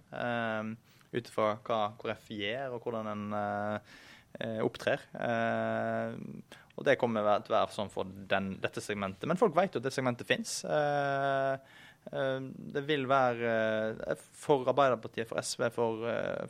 [1.13, 3.25] Ut ifra hva KrF gjør, og hvordan en
[4.41, 5.01] opptrer.
[5.13, 6.17] Uh,
[6.73, 9.27] og det kommer til å være sånn for den, dette segmentet.
[9.29, 10.61] Men folk vet jo at det segmentet fins.
[10.65, 11.57] Uh,
[12.03, 16.01] det vil være For Arbeiderpartiet, for SV, for,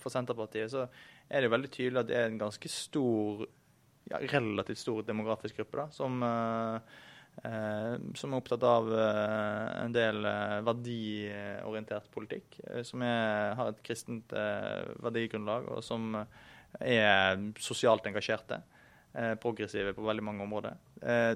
[0.01, 0.87] for, Senterpartiet, så
[1.29, 3.43] er det jo veldig tydelig at det er en ganske stor,
[4.09, 6.25] ja, relativt stor demografisk gruppe da, som,
[8.17, 10.25] som er opptatt av en del
[10.65, 12.57] verdiorientert politikk.
[12.89, 16.17] Som er, har et kristent verdigrunnlag, og som
[16.79, 18.61] er sosialt engasjerte.
[19.13, 20.77] Eh, progressive på veldig mange områder.
[21.01, 21.33] Eh,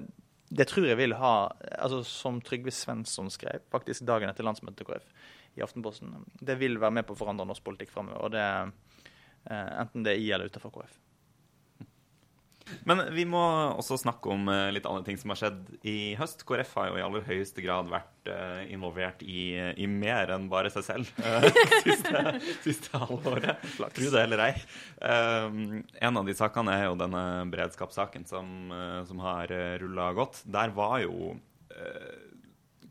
[0.48, 1.32] det tror jeg vil ha
[1.76, 5.04] altså Som Trygve Svensson skrev faktisk dagen etter landsmøtet KrF
[5.58, 8.34] i Aftenposten, det vil være med på å forandre norsk politikk fremover.
[8.38, 10.98] Eh, enten det er i eller utenfor KrF.
[12.88, 13.40] Men vi må
[13.78, 16.44] også snakke om eh, litt andre ting som har skjedd i høst.
[16.48, 20.70] KrF har jo i aller høyeste grad vært uh, involvert i, i, mer enn bare
[20.72, 21.46] seg selv uh,
[21.86, 22.22] siste,
[22.66, 23.64] siste halvåret.
[23.78, 24.52] Tro det eller ei.
[24.98, 28.72] En av de sakene er jo denne beredskapssaken som,
[29.08, 29.52] som har
[29.82, 30.42] rulla godt.
[30.48, 31.32] Der var jo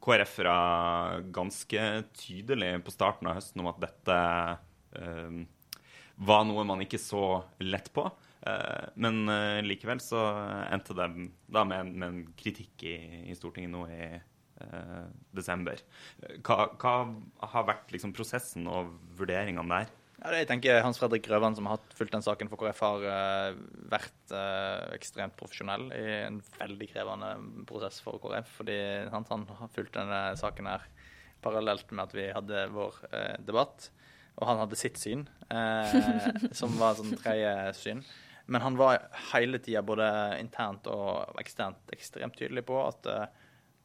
[0.04, 1.84] KrF-ere ganske
[2.18, 4.20] tydelig på starten av høsten om at dette
[6.18, 8.08] var noe man ikke så lett på.
[8.48, 10.22] Eh, men eh, likevel så
[10.72, 11.08] endte det
[11.54, 14.18] da med, med en kritikk i, i, Stortinget nå i
[15.38, 15.78] desember.
[16.42, 16.94] Hva, hva,
[17.52, 18.88] har vært liksom, prosessen og
[19.20, 19.92] vurderingene der?
[20.16, 23.54] Ja, jeg tenker Hans Fredrik Grøvan, som har fulgt den saken for KrF, har
[23.94, 24.34] vært
[24.96, 27.30] ekstremt profesjonell i en veldig krevende
[27.70, 28.50] prosess for KrF.
[28.64, 28.80] Fordi
[29.14, 30.90] han, han har fulgt denne saken her
[31.46, 32.98] parallelt med at vi hadde vår
[33.46, 33.92] debatt.
[34.42, 35.28] Og han hadde sitt syn,
[36.64, 38.08] som var sånn tredje syn.
[38.48, 39.02] Men han var
[39.34, 40.08] hele tida både
[40.40, 43.26] internt og eksternt ekstremt tydelig på at uh,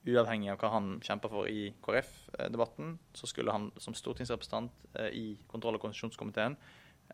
[0.07, 5.35] uavhengig av hva han kjempa for i KrF-debatten, så skulle han som stortingsrepresentant uh, i
[5.51, 6.59] kontroll- og konstitusjonskomiteen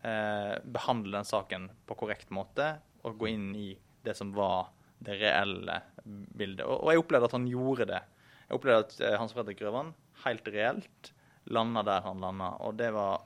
[0.05, 3.71] uh, behandle den saken på korrekt måte og gå inn i
[4.05, 6.65] det som var det reelle bildet.
[6.65, 8.01] Og, og jeg opplevde at han gjorde det.
[8.49, 9.93] Jeg opplevde at eh, Hans Fredrik Grøvan
[10.25, 11.11] helt reelt
[11.49, 13.23] landa der han landa, og det var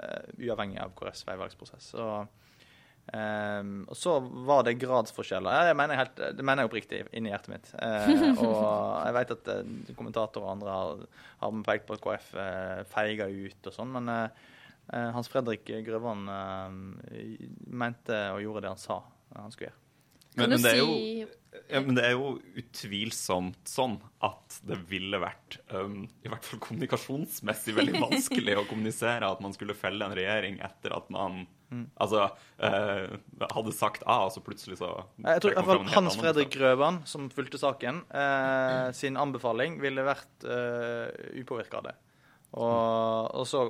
[0.00, 1.92] eh, uavhengig av KrFs veivalgsprosess.
[1.94, 2.08] Så,
[3.12, 4.16] eh, og så
[4.48, 5.52] var det gradsforskjeller.
[5.52, 7.70] Ja, det, mener jeg helt, det mener jeg oppriktig inni hjertet mitt.
[7.76, 8.58] Uh, og
[9.04, 11.06] jeg vet at uh, kommentatorer og andre har,
[11.44, 14.42] har pekt på at KrF uh, feiga ut og sånn, men eh,
[14.92, 17.40] eh, Hans Fredrik Grøvan eh,
[17.84, 19.00] mente og gjorde det han sa
[19.34, 19.80] han skulle gjøre.
[20.34, 20.94] Men, men, det er jo,
[21.70, 26.58] ja, men det er jo utvilsomt sånn at det ville vært, um, i hvert fall
[26.64, 31.44] kommunikasjonsmessig, veldig vanskelig å kommunisere at man skulle felle en regjering etter at man
[32.00, 33.16] altså, eh,
[33.54, 36.52] hadde sagt A, og så plutselig så Jeg tror i hvert fall Hans Fredrik.
[36.54, 41.94] Grøvan, som fulgte saken, eh, sin anbefaling ville vært eh, upåvirka av det.
[42.54, 43.64] Og, og så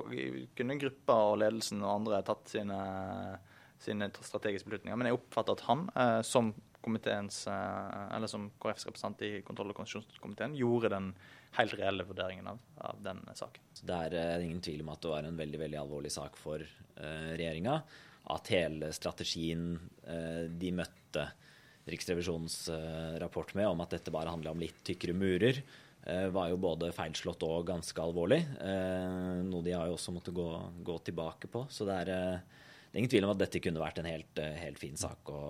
[0.57, 2.77] kunne gruppa og ledelsen og andre tatt sine,
[3.81, 4.99] sine strategiske beslutninger.
[4.99, 6.53] Men jeg oppfatter at han, eh, som
[6.85, 11.11] komiteens, eh, eller som KrFs representant i kontroll- og konstitusjonskomiteen, gjorde den
[11.57, 13.63] helt reelle vurderingen av, av den saken.
[13.81, 16.61] Det er eh, ingen tvil om at det var en veldig veldig alvorlig sak for
[16.63, 17.79] uh, regjeringa.
[18.33, 21.27] At hele strategien de møtte
[21.85, 22.55] Riksrevisjonens
[23.21, 25.59] rapport med om at dette bare handla om litt tykkere murer,
[26.33, 28.39] var jo både feilslått og ganske alvorlig.
[29.45, 30.47] Noe de har jo også måttet gå,
[30.89, 31.67] gå tilbake på.
[31.69, 34.81] Så det er, det er ingen tvil om at dette kunne vært en helt, helt
[34.81, 35.43] fin sak å,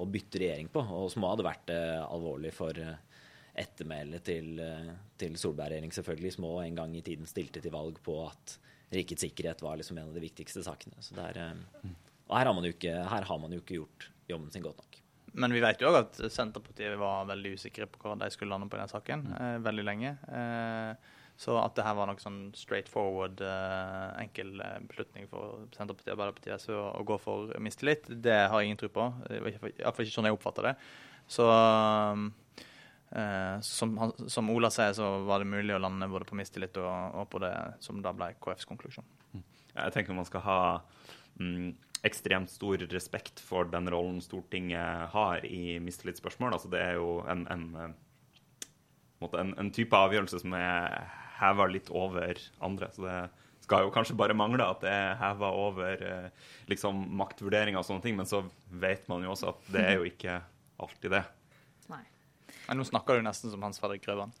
[0.00, 0.82] å bytte regjering på.
[0.96, 2.98] Og som hadde vært eh, alvorlig for eh,
[3.60, 8.00] ettermælet til, eh, til Solberg-regjering, selvfølgelig, som også en gang i tiden stilte til valg
[8.04, 8.56] på at
[8.94, 10.98] rikets sikkerhet var liksom en av de viktigste sakene.
[11.04, 11.92] Så er, eh,
[12.28, 12.96] og her har, man jo ikke,
[13.42, 15.00] man jo ikke gjort jobben sin godt nok.
[15.40, 18.66] Men vi vet jo òg at Senterpartiet var veldig usikre på hva de skulle lande
[18.70, 19.28] på i den saken
[19.62, 20.16] veldig lenge.
[20.26, 25.62] Eh, så at det her var noe sånn straight forward, uh, enkel eh, beslutning for
[25.72, 29.06] Senterpartiet, Arbeiderpartiet og SV å, å gå for mistillit, det har jeg ingen tro på.
[29.32, 30.74] Iallfall ikke sånn jeg oppfatter det.
[31.30, 31.46] Så
[33.16, 33.94] eh, som,
[34.28, 37.40] som Ola sier, så var det mulig å lande både på mistillit og, og på
[37.46, 37.54] det
[37.86, 39.06] som da ble KFs konklusjon.
[39.70, 40.58] Jeg tenker man skal ha
[41.40, 41.72] mm,
[42.04, 46.58] ekstremt stor respekt for den rollen Stortinget har i mistillitsspørsmål.
[46.58, 51.00] Altså, det er jo en, en, eh, en, en type avgjørelse som er
[51.40, 52.90] heva litt over andre.
[52.94, 53.18] Så det
[53.64, 58.04] skal jo kanskje bare mangle at det er heva over eh, liksom, maktvurderinger og sånne
[58.06, 60.40] ting, men så vet man jo også at det er jo ikke
[60.80, 61.24] alltid det.
[62.70, 64.30] Men nå snakker du nesten som Hans Fredrik Grøvan.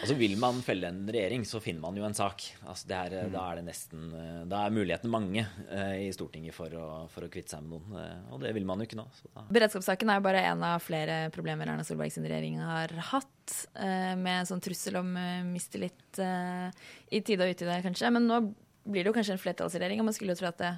[0.00, 2.44] Altså Vil man felle en regjering, så finner man jo en sak.
[2.64, 4.06] Altså det er, Da er det nesten
[4.48, 7.98] Da er mulighetene mange eh, i Stortinget for å, for å kvitte seg med noen.
[8.00, 9.04] Eh, og det vil man jo ikke nå.
[9.16, 9.44] Så da.
[9.52, 14.14] Beredskapssaken er jo bare en av flere problemer Erna Solberg sin regjering har hatt, eh,
[14.16, 16.68] med en sånn trussel om eh, mistillit eh,
[17.12, 18.12] i tide og utide, kanskje.
[18.16, 18.40] Men nå
[18.88, 20.72] blir det jo kanskje en flertallsregjering, og man skulle jo tro at det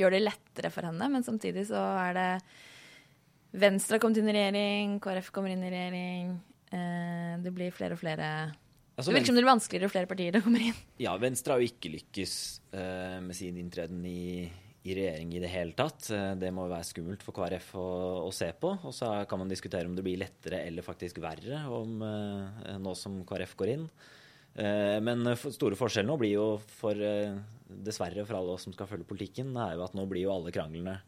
[0.00, 2.30] gjør det lettere for henne, men samtidig så er det
[3.50, 6.34] Venstre har kommet inn i regjering, KrF kommer inn i regjering.
[6.70, 8.26] Eh, det blir flere og flere
[9.00, 10.80] Altså, Det virker som det blir vanskeligere og flere partier det kommer inn.
[11.00, 12.34] Ja, Venstre har jo ikke lykkes
[12.76, 14.44] eh, med sin inntreden i,
[14.84, 16.10] i regjering i det hele tatt.
[16.12, 17.86] Eh, det må jo være skummelt for KrF å,
[18.26, 18.74] å se på.
[18.84, 22.92] Og så kan man diskutere om det blir lettere eller faktisk verre om, eh, nå
[22.98, 23.88] som KrF går inn.
[24.60, 28.90] Eh, men store forskjellen nå blir jo for eh, dessverre for alle oss som skal
[28.90, 30.98] følge politikken, er jo at nå blir jo alle kranglene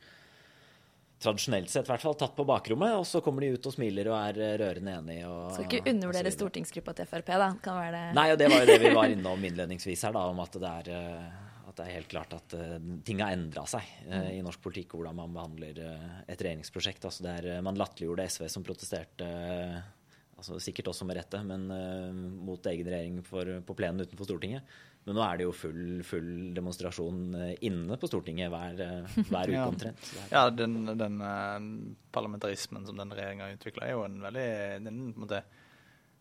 [1.22, 4.10] tradisjonelt sett i hvert fall tatt på bakrommet, og så kommer de ut og smiler
[4.10, 5.30] og er eh, rørende enige.
[5.30, 7.48] Og, Skal ikke undervurdere stortingsgruppa til Frp, da.
[7.62, 8.04] Kan være det.
[8.18, 10.74] Nei, og det var jo det vi var innom innledningsvis her, da, om at det
[10.82, 11.40] er, eh,
[11.72, 14.96] at det er helt klart at eh, ting har endra seg eh, i norsk politikk,
[14.98, 17.08] hvordan man behandler eh, et regjeringsprosjekt.
[17.08, 19.28] Altså det er, man latterliggjorde SV som protesterte,
[20.36, 21.68] altså sikkert også med rette, men
[22.42, 24.66] mot egen regjering for, på plenen utenfor Stortinget.
[25.04, 29.48] Men nå er det jo full, full demonstrasjon eh, inne på Stortinget hver, eh, hver
[29.50, 29.64] uke Ja.
[29.66, 30.10] omtrent.
[30.30, 34.44] Ja, den, den eh, parlamentarismen som denne regjeringa har utvikla, er jo en veldig
[34.84, 35.40] den, på en måte,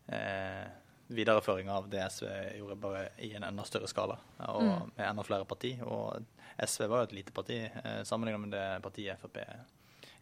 [0.07, 0.65] eh,
[1.11, 2.25] videreføring av det SV
[2.57, 4.17] gjorde, bare i en enda større skala.
[4.47, 4.91] Og Mm.
[4.97, 5.73] med enda flere parti.
[5.83, 6.23] Og
[6.57, 9.37] SV var jo et lite parti eh, sammenlignet med det partiet Frp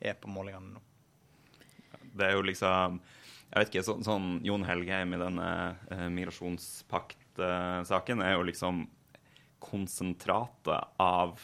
[0.02, 0.82] er på målingene nå.
[2.16, 3.00] Det er jo liksom
[3.52, 5.48] Jeg vet ikke, så, sånn Jon Helgheim i denne
[5.92, 6.08] eh,
[7.40, 8.86] migrasjonspakt-saken er jo liksom
[9.60, 11.40] konsentratet av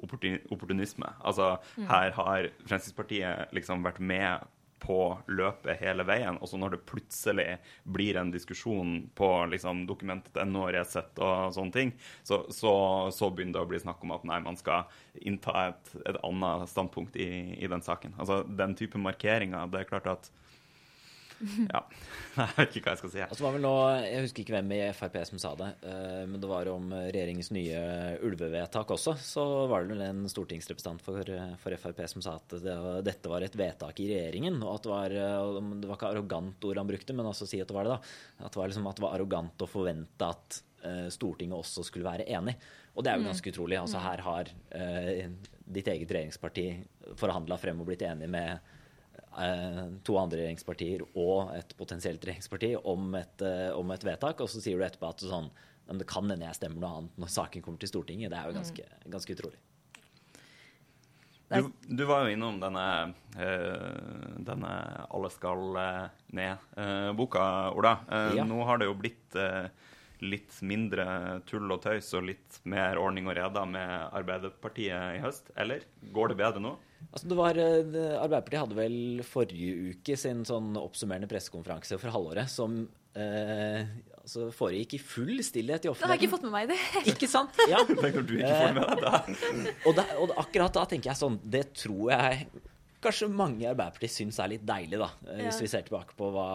[0.00, 1.10] opportunisme.
[1.20, 4.46] Altså, her har Fremskrittspartiet liksom vært med
[4.80, 10.62] på løpet hele veien, og så når det plutselig blir en diskusjon på liksom, dokumentet.no,
[10.72, 11.92] Resett og sånne ting,
[12.24, 12.72] så, så,
[13.12, 14.88] så begynner det å bli snakk om at nei, man skal
[15.20, 17.28] innta et, et annet standpunkt i,
[17.60, 18.16] i den saken.
[18.16, 20.32] Altså, den type markeringer, det er klart at
[21.40, 21.80] Ja.
[22.36, 23.20] Jeg vet ikke hva jeg skal si.
[23.24, 23.72] Altså, nå,
[24.04, 27.50] Jeg husker ikke hvem i Frp som sa det, eh, men det var om regjeringens
[27.56, 27.80] nye
[28.26, 29.14] ulvevedtak også.
[29.24, 32.76] Så var det vel en stortingsrepresentant for, for Frp som sa at det,
[33.06, 34.60] dette var et vedtak i regjeringen.
[34.62, 37.62] Og at det var, eh, det var ikke arrogant ord han brukte, men også si
[37.62, 38.44] at det var det, da.
[38.44, 42.08] At det var, liksom, at det var arrogant å forvente at eh, Stortinget også skulle
[42.08, 42.56] være enig.
[42.94, 43.78] Og det er jo ganske utrolig.
[43.78, 44.48] Altså Her har
[45.70, 46.64] ditt eget regjeringsparti
[47.20, 48.58] forhandla frem og blitt enig med
[50.04, 54.60] to andre regjeringspartier og et potensielt regjeringsparti om et, eh, om et vedtak, og så
[54.60, 55.50] sier du etterpå at sånn
[55.90, 58.30] men det kan hende jeg stemmer noe annet når saken kommer til Stortinget.
[58.30, 59.58] Det er jo ganske, ganske utrolig.
[61.50, 62.84] Du, du var jo innom denne,
[63.34, 64.70] eh, denne
[65.10, 66.04] 'Alle skal eh,
[66.38, 67.96] ned'-boka, Ola.
[68.06, 68.44] Eh, Ja.
[68.46, 69.66] Nå har det jo blitt eh,
[70.24, 71.04] litt mindre
[71.48, 75.84] tull og tøys og litt mer ordning og reda med Arbeiderpartiet i høst, eller?
[76.14, 76.76] Går det bedre nå?
[77.10, 82.50] Altså det var, eh, Arbeiderpartiet hadde vel forrige uke sin sånn oppsummerende pressekonferanse for halvåret
[82.52, 82.82] som
[83.16, 83.86] eh,
[84.20, 86.68] altså foregikk i full stillhet i Det har jeg ikke fått med meg.
[86.70, 86.78] det.
[87.14, 87.56] Ikke sant?
[87.70, 87.80] Ja.
[87.88, 89.70] Det kan du ikke få med deg.
[89.88, 92.50] Og, da, og akkurat da tenker jeg sånn Det tror jeg
[93.02, 95.08] kanskje mange i Arbeiderpartiet syns er litt deilig, da.
[95.30, 95.64] eh, Hvis Ja.
[95.64, 96.46] vi ser tilbake på hva,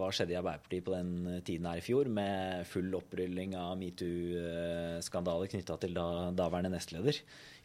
[0.00, 5.50] hva skjedde i Arbeiderpartiet på den tiden her i fjor, med full opprulling av metoo-skandaler
[5.52, 7.18] knytta til da, daværende nestleder.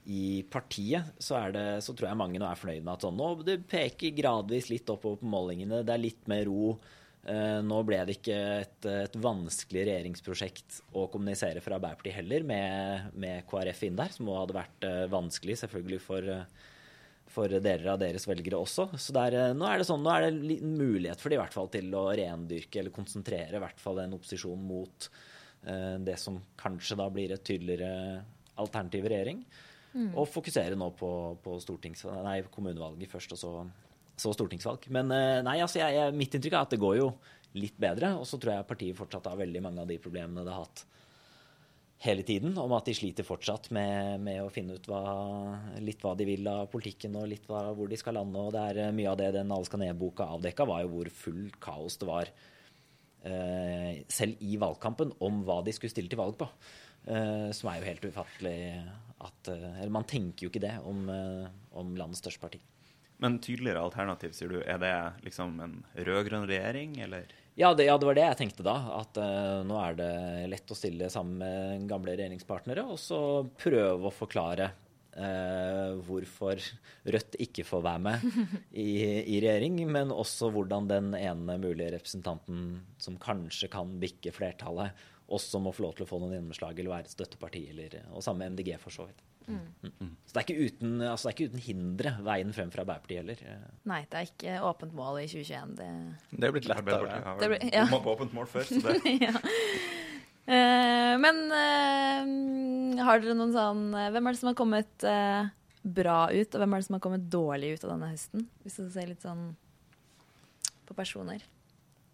[0.08, 3.32] I partiet så, det, så tror jeg mange nå er fornøyd med at sånn, nå
[3.44, 5.82] det peker gradvis litt oppover på målingene.
[5.84, 6.78] Det er litt mer ro.
[7.28, 13.10] Eh, Nå ble det ikke et, et vanskelig regjeringsprosjekt å kommunisere for Arbeiderpartiet heller, med,
[13.20, 16.46] med KrF inn der, som også hadde vært eh, vanskelig selvfølgelig for, eh,
[17.38, 18.90] for deler av deres velgere også.
[18.98, 21.30] Så det er, eh, nå er det sånn, nå er det en liten mulighet for
[21.30, 25.10] de i hvert fall til å rendyrke eller konsentrere i hvert fall en opposisjon mot
[25.68, 28.24] eh, det som kanskje da blir et tydeligere
[28.58, 29.46] alternativ regjering.
[30.14, 31.10] Og fokusere nå på,
[31.42, 31.56] på
[32.22, 33.54] nei, kommunevalget først, og så,
[34.20, 34.86] så stortingsvalg.
[34.94, 37.08] Men eh, nei, altså jeg, jeg, mitt inntrykk er at det går jo
[37.58, 38.14] litt bedre.
[38.20, 40.86] Og så tror jeg partiet fortsatt har veldig mange av de problemene det har hatt
[42.04, 45.02] hele tiden, om at de sliter fortsatt med, med å finne ut hva,
[45.82, 48.44] litt hva de vil av politikken og litt hva, hvor de skal lande.
[48.44, 51.10] Og det er eh, mye av det den Alle skal ned-boka avdekka, var jo hvor
[51.24, 52.30] full kaos det var
[53.26, 56.50] eh, selv i valgkampen om hva de skulle stille til valg på.
[57.08, 58.58] Eh, som er jo helt ufattelig
[59.24, 61.46] at eh, Eller man tenker jo ikke det om, eh,
[61.80, 62.60] om landets største parti.
[63.24, 64.60] Men tydeligere alternativ, sier du.
[64.62, 64.94] Er det
[65.26, 67.32] liksom en rød-grønn regjering, eller?
[67.58, 68.76] Ja det, ja, det var det jeg tenkte da.
[69.00, 70.12] At uh, nå er det
[70.52, 73.20] lett å stille sammen med gamle regjeringspartnere, og så
[73.58, 74.70] prøve å forklare
[75.18, 76.62] uh, hvorfor
[77.08, 78.28] Rødt ikke får være med
[78.86, 78.90] i,
[79.26, 84.94] i regjering, men også hvordan den ene mulige representanten som kanskje kan bikke flertallet,
[85.28, 88.22] også må få lov til å få noen gjennomslag eller være et støtteparti, eller, og
[88.24, 89.26] samme MDG for så vidt.
[89.48, 90.10] Mm.
[90.28, 93.22] Så det er, ikke uten, altså det er ikke uten hindre veien frem fra Arbeiderpartiet
[93.22, 93.62] heller.
[93.88, 95.76] Nei, det er ikke åpent mål i 2021.
[95.78, 95.88] Det
[96.42, 96.84] Det er blitt lettere.
[96.84, 97.86] Arbeiderpartiet har Det vel blir- ja.
[97.88, 99.42] bomma på åpent mål før, så det
[100.48, 105.50] Eh, men eh, har dere noen sånn eh, Hvem er det som har kommet eh,
[105.84, 108.46] bra ut, og hvem er det som har kommet dårlig ut av denne høsten?
[108.64, 109.50] Hvis du ser litt sånn
[110.88, 111.44] på personer.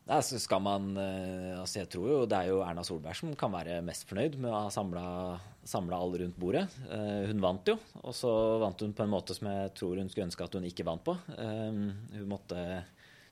[0.03, 3.31] Nei, så skal man, eh, altså jeg tror jo Det er jo Erna Solberg som
[3.39, 6.65] kan være mest fornøyd med å ha samla alle rundt bordet.
[6.91, 10.11] Eh, hun vant jo, og så vant hun på en måte som jeg tror hun
[10.11, 11.15] skulle ønske at hun ikke vant på.
[11.37, 11.71] Eh,
[12.17, 12.59] hun måtte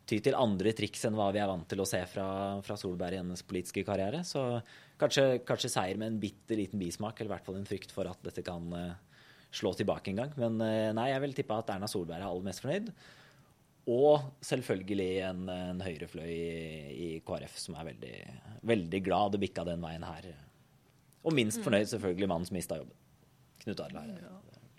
[0.08, 2.28] ty til andre triks enn hva vi er vant til å se fra,
[2.64, 4.24] fra Solberg i hennes politiske karriere.
[4.28, 4.46] Så
[5.00, 8.08] kanskje, kanskje seier med en bitte liten bismak, eller i hvert fall en frykt for
[8.08, 8.72] at dette kan
[9.52, 10.36] slå tilbake en gang.
[10.40, 12.92] Men nei, jeg vil tippe at Erna Solberg er aller mest fornøyd.
[13.90, 16.60] Og selvfølgelig en, en høyrefløy i,
[16.94, 18.14] i KrF som er veldig,
[18.70, 20.28] veldig glad det bikka den veien her.
[21.26, 22.94] Og minst fornøyd selvfølgelig mannen som mista jobben.
[23.64, 24.22] Knut Arild.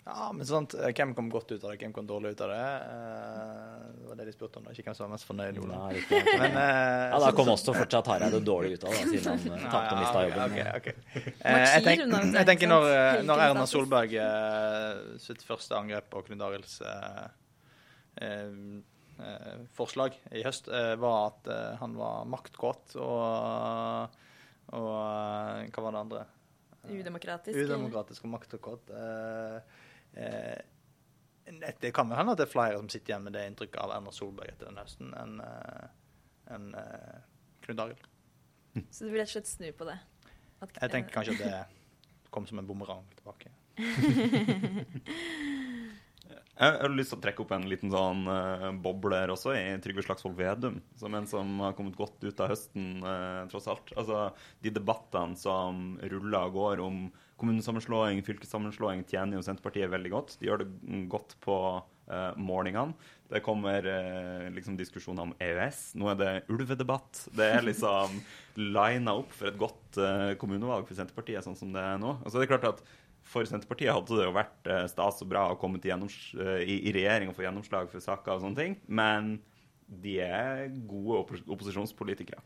[0.03, 2.49] Ja, men sant, eh, Hvem kom godt ut av det, hvem kom dårlig ut av
[2.51, 2.63] det?
[2.63, 4.65] Eh, Det var det de spurte om.
[4.67, 5.59] da, Ikke hvem som var mest fornøyd.
[5.63, 5.77] Ola.
[5.95, 6.23] Ja.
[6.41, 9.69] Men, eh, Ja, da kom også fortsatt Hareide dårlig ut av det, siden han eh,
[9.71, 10.43] tapte og mista jobben.
[10.43, 10.95] ok, okay.
[11.13, 11.29] ok.
[11.39, 12.03] Eh, Jeg, tenk,
[12.35, 12.89] jeg tenker når,
[13.29, 14.17] når Erna Solberg
[15.23, 16.81] sitt første angrep på Knut Arilds
[19.77, 24.15] forslag i høst, eh, var at eh, han var maktkåt og,
[24.73, 26.23] og eh, Hva var det andre?
[26.83, 27.55] Udemokratisk.
[27.63, 28.89] Udemokratisk og maktkåt.
[28.91, 29.57] Eh,
[30.19, 30.59] eh,
[31.79, 33.91] det kan vel hende at det er flere som sitter igjen med det inntrykket av
[33.97, 35.37] Erna Solberg etter den høsten, enn
[36.55, 37.17] en, eh,
[37.63, 38.03] Knut Arild.
[38.89, 39.97] Så du vil rett og slett snu på det?
[40.63, 43.51] At- Jeg tenker kanskje at det kom som en bumerang tilbake.
[46.53, 50.03] Jeg har lyst til å trekke opp en liten sånn eh, bobler også i Trygve
[50.05, 53.89] Slagsvold Vedum, som en som har kommet godt ut av høsten, uh, tross alt.
[53.97, 54.27] Altså,
[54.61, 57.07] de debattene som ruller og går om
[57.41, 60.37] kommunesammenslåing, fylkessammenslåing tjener jo Senterpartiet veldig godt.
[60.37, 60.69] De gjør det
[61.11, 62.93] godt på uh, morgenene.
[63.33, 65.95] Det kommer uh, liksom diskusjoner om EØS.
[65.97, 67.25] Nå er det ulvedebatt.
[67.33, 68.19] Det er liksom
[68.77, 72.19] lina opp for et godt uh, kommunevalg for Senterpartiet, sånn som det er nå.
[72.21, 72.85] Altså det er klart at
[73.27, 77.31] For Senterpartiet hadde det jo vært stas og bra å komme til i, i regjering
[77.31, 79.37] og få gjennomslag for saker og sånne ting, men
[80.03, 82.41] de er gode opposisjonspolitikere.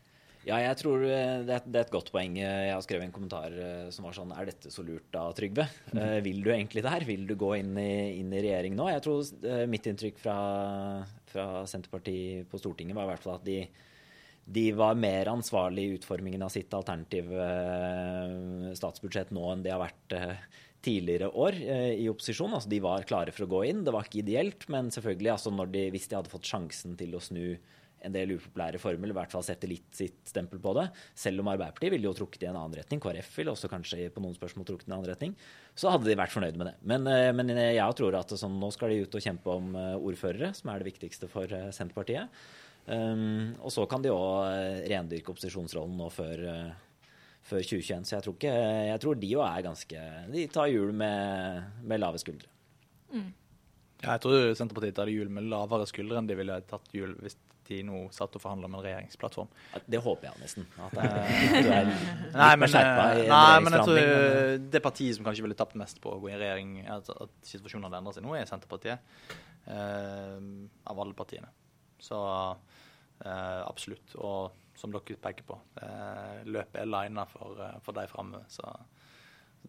[0.46, 2.38] Ja, jeg tror eh, det er, et godt poeng.
[2.40, 5.66] Jeg har skrevet en kommentar eh, som var sånn Er dette så lurt da, Trygve?
[5.92, 7.04] Uh, vil du egentlig det her?
[7.08, 8.88] Vil du gå inn i, inn i regjering nå?
[8.94, 10.38] Jeg tror Mitt inntrykk fra,
[11.28, 13.58] fra, Senterpartiet på Stortinget var i hvert fall at de,
[14.48, 17.50] de var mer ansvarlig i utformingen av sitt alternative
[18.78, 20.16] statsbudsjett nå enn de har vært
[20.84, 21.56] tidligere år
[21.98, 22.52] i opposisjon.
[22.54, 23.80] Altså, de var klare for å gå inn.
[23.86, 27.22] Det var ikke ideelt, men selvfølgelig, altså, de, hvis de hadde fått sjansen til å
[27.24, 27.56] snu
[28.06, 30.86] en del upopulære formel, i hvert fall sette litt sitt stempel på det.
[31.18, 34.22] Selv om Arbeiderpartiet ville jo trukket i en annen retning, KrF ville også kanskje på
[34.22, 35.34] noen spørsmål trukket i en annen retning,
[35.78, 36.76] så hadde de vært fornøyd med det.
[36.92, 39.94] Men, eh, men jeg tror at sånn, nå skal de ut og kjempe om eh,
[39.98, 42.40] ordførere, som er det viktigste for eh, Senterpartiet.
[42.88, 46.40] Um, og så kan de òg rendyrke opposisjonsrollen nå før,
[47.48, 48.06] før 2021.
[48.08, 48.54] Så jeg tror, ikke,
[48.90, 52.50] jeg tror de jo er ganske De tar hjul med, med lave skuldre.
[53.12, 53.28] Mm.
[53.98, 57.38] Ja, jeg tror Senterpartiet tar hjul med lavere skuldre enn de ville tatt hjul hvis
[57.68, 59.48] de nå satt og forhandla med en regjeringsplattform.
[59.84, 60.68] Det håper jeg nesten.
[60.80, 61.90] At du er
[62.42, 66.00] nei, men, eh, nei, men jeg tror eh, det partiet som kanskje ville tapt mest
[66.04, 69.04] på å gå i regjering, at, at situasjonen hadde endret seg nå, er Senterpartiet.
[69.68, 70.38] Eh,
[70.88, 71.50] av alle partiene.
[72.00, 72.16] Så
[73.26, 74.16] eh, absolutt.
[74.16, 78.44] Og som dere peker på, eh, løpet er lina for, eh, for de framme.
[78.52, 78.64] Så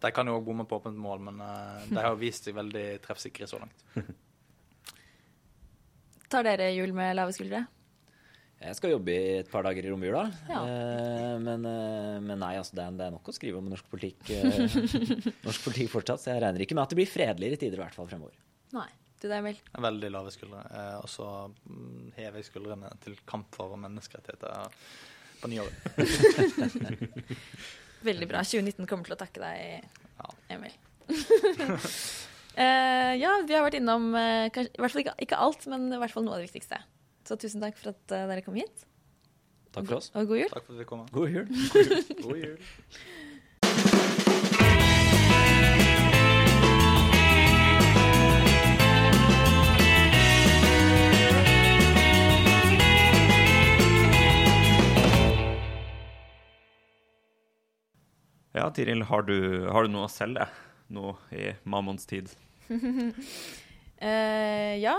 [0.00, 1.42] de kan jo òg bomme på åpent mål, men
[1.90, 3.84] de har vist seg veldig treffsikre så langt.
[6.30, 7.64] Tar dere jul med lave skuldre?
[8.60, 10.26] Jeg skal jobbe i et par dager i romjula.
[10.50, 10.58] Ja.
[10.68, 13.86] Eh, men, eh, men, nei, altså, det, er, det, er, nok å skrive om norsk
[13.88, 14.66] politikk, eh,
[15.46, 16.20] norsk politikk fortsatt.
[16.20, 18.36] Så jeg regner ikke med at det blir fredeligere tider i hvert fall fremover.
[18.76, 18.90] Nei,
[19.22, 19.58] du der Emil?
[19.76, 20.62] Veldig lave skuldre.
[20.74, 21.26] Eh, og så
[21.66, 24.74] mm, hever jeg skuldrene til kamp for menneskerettigheter
[25.40, 25.74] på nyåret.
[28.08, 28.44] Veldig bra.
[28.44, 29.88] 2019 kommer til å takke deg,
[30.52, 30.76] Emil.
[32.54, 35.88] eh, ja, vi har vært innom uh, kanskje, i hvert fall ikke, ikke alt, men
[35.92, 36.80] i hvert fall noe av det viktigste.
[37.28, 38.86] Så tusen takk for at uh, dere kom hit.
[39.70, 40.08] Takk for oss.
[40.18, 40.52] Og god jul.
[40.54, 41.04] Takk for at vi kom.
[41.14, 41.46] God jul.
[42.24, 42.58] God jul.
[58.56, 59.36] Ja, Tiril, har du,
[59.70, 60.48] har du, noe å selge
[60.90, 62.32] nå i Mammons tid?
[62.70, 63.12] uh,
[64.86, 64.96] ja,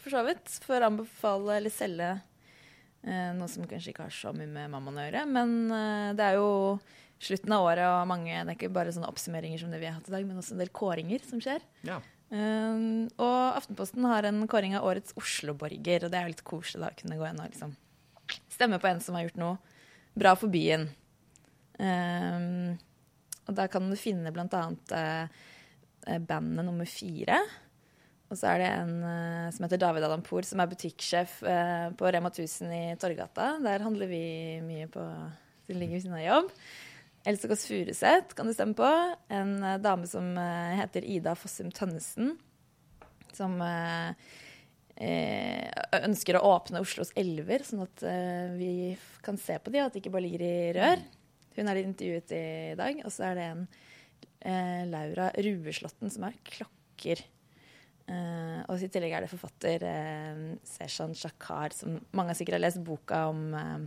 [0.00, 0.48] for så vidt.
[0.64, 2.14] For å anbefale eller selge
[3.04, 5.24] eh, noe som kanskje ikke har så mye med mammon å gjøre.
[5.30, 6.78] Men eh, det er jo
[7.22, 9.96] slutten av året, og mange, det er ikke bare sånne oppsummeringer som det vi har
[9.98, 11.64] hatt i dag, men også en del kåringer som skjer.
[11.86, 11.98] Ja.
[12.28, 16.84] Um, og Aftenposten har en kåring av årets Oslo-borger, og det er jo litt koselig
[16.84, 17.72] da å kunne gå inn og liksom
[18.52, 19.78] stemme på en som har gjort noe
[20.18, 20.90] bra for byen.
[21.78, 22.74] Um,
[23.48, 27.40] og der kan du finne annet uh, bandet nummer fire.
[28.28, 32.10] Og så er det en uh, som heter David Adampour, som er butikksjef uh, på
[32.12, 33.54] Rema 1000 i Torgata.
[33.64, 34.24] Der handler vi
[34.64, 35.04] mye på
[35.68, 36.52] Som ligger ved siden av jobb.
[37.28, 38.90] Else Kåss Furuseth kan du stemme på.
[39.32, 42.36] En uh, dame som heter Ida Fossum Tønnesen.
[43.36, 43.60] Som
[44.98, 48.02] ønsker å åpne Oslos elver, sånn at
[48.56, 51.04] vi kan se på de, og at de ikke bare ligger i rør.
[51.58, 53.02] Hun er litt intervjuet i dag.
[53.04, 53.66] Og så er det en
[54.92, 57.24] Laura Rueslåtten som er klokker.
[58.08, 62.80] Eh, og i tillegg er det forfatter eh, Seshan Shakar, som mange sikkert har lest
[62.84, 63.82] boka om eh,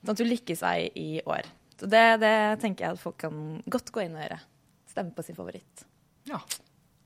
[0.00, 1.50] sånn at hun lykkes seg i år.
[1.76, 4.40] Så det, det, tenker jeg at folk kan godt gå inn og gjøre.
[4.88, 5.84] Stemme på sin favoritt.
[6.30, 6.40] Ja.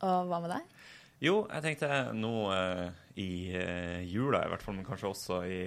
[0.05, 0.79] Og hva med deg?
[1.25, 2.33] Jo, jeg tenkte nå
[3.19, 3.31] i
[4.07, 5.63] jula i hvert fall, men kanskje også i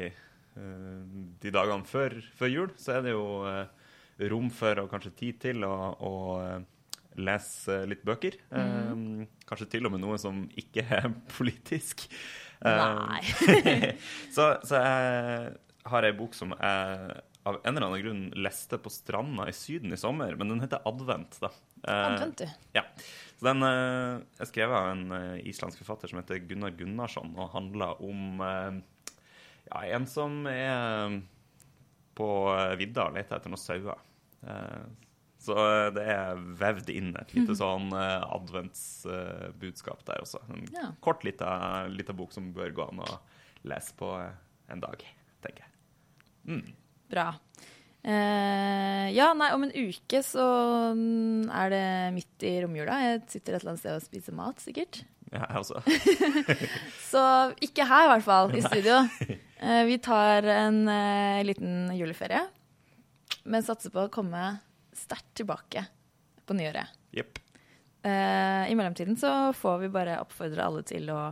[0.55, 3.25] de dagene før, før, jul, så er det jo
[4.29, 6.13] rom for og kanskje tid til å, å
[7.19, 8.37] lese litt bøker.
[8.51, 8.91] Mm.
[8.91, 12.07] Um, kanskje til og med noe som ikke er politisk.
[12.61, 13.23] Nei.
[14.35, 15.51] så, så, jeg
[15.91, 19.95] har ei bok som jeg av en eller annen grunn leste på stranda i Syden
[19.95, 21.39] i sommer, men den heter Advent.
[21.41, 21.49] da.
[21.89, 22.67] Advent, du.
[22.77, 22.83] Ja.
[23.39, 28.43] Så Den er skrevet av en islandsk forfatter som heter Gunnar Gunnarsson, og handler om
[28.45, 31.17] ja, en som er
[32.13, 32.29] på
[32.77, 34.05] vidda og leter etter noen sauer.
[35.41, 40.43] Så eh, det er vevd inn et lite sånn uh, adventsbudskap der også.
[40.53, 40.91] En ja.
[41.03, 43.11] kort lita, lita, bok som bør gå an å
[43.69, 44.13] lese på
[44.71, 45.05] en dag,
[45.43, 45.73] tenker jeg.
[46.51, 46.65] Mm.
[47.11, 47.27] Bra.
[48.01, 50.45] Eh, ja, nei, om en uke så
[50.97, 52.97] mm, er det midt i romjula.
[53.05, 55.03] Jeg sitter et eller annet sted og spiser mat, sikkert.
[55.31, 55.81] Ja, jeg også.
[57.11, 57.21] Så
[57.63, 59.03] ikke her, i hvert fall, i studio.
[59.61, 62.41] Eh, vi tar en eh, liten juleferie,
[63.43, 64.43] men satser på å komme
[64.95, 65.85] sterkt tilbake
[66.45, 66.91] på nyåret.
[67.15, 67.39] Yep.
[68.05, 71.31] Uh, I mellomtiden så får vi bare oppfordre alle til å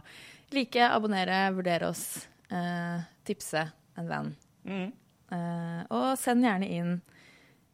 [0.53, 3.65] like, abonnere, vurdere oss, uh, tipse
[3.99, 4.33] en venn.
[4.65, 4.91] Mm.
[5.29, 6.93] Uh, og send gjerne inn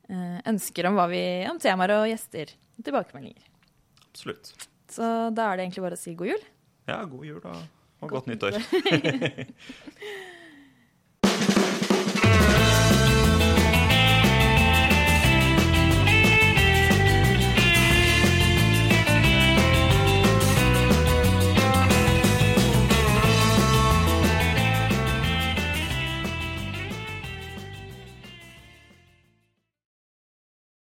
[0.09, 2.51] eh, ønsker om, vi, om temaer og gjester.
[2.83, 3.47] Tilbakemeldinger.
[4.09, 4.51] Absolutt.
[4.91, 5.05] Så
[5.35, 6.43] da er det egentlig bare å si god jul.
[6.89, 7.61] Ja, god jul og,
[8.03, 8.59] og Godt godt nyttår.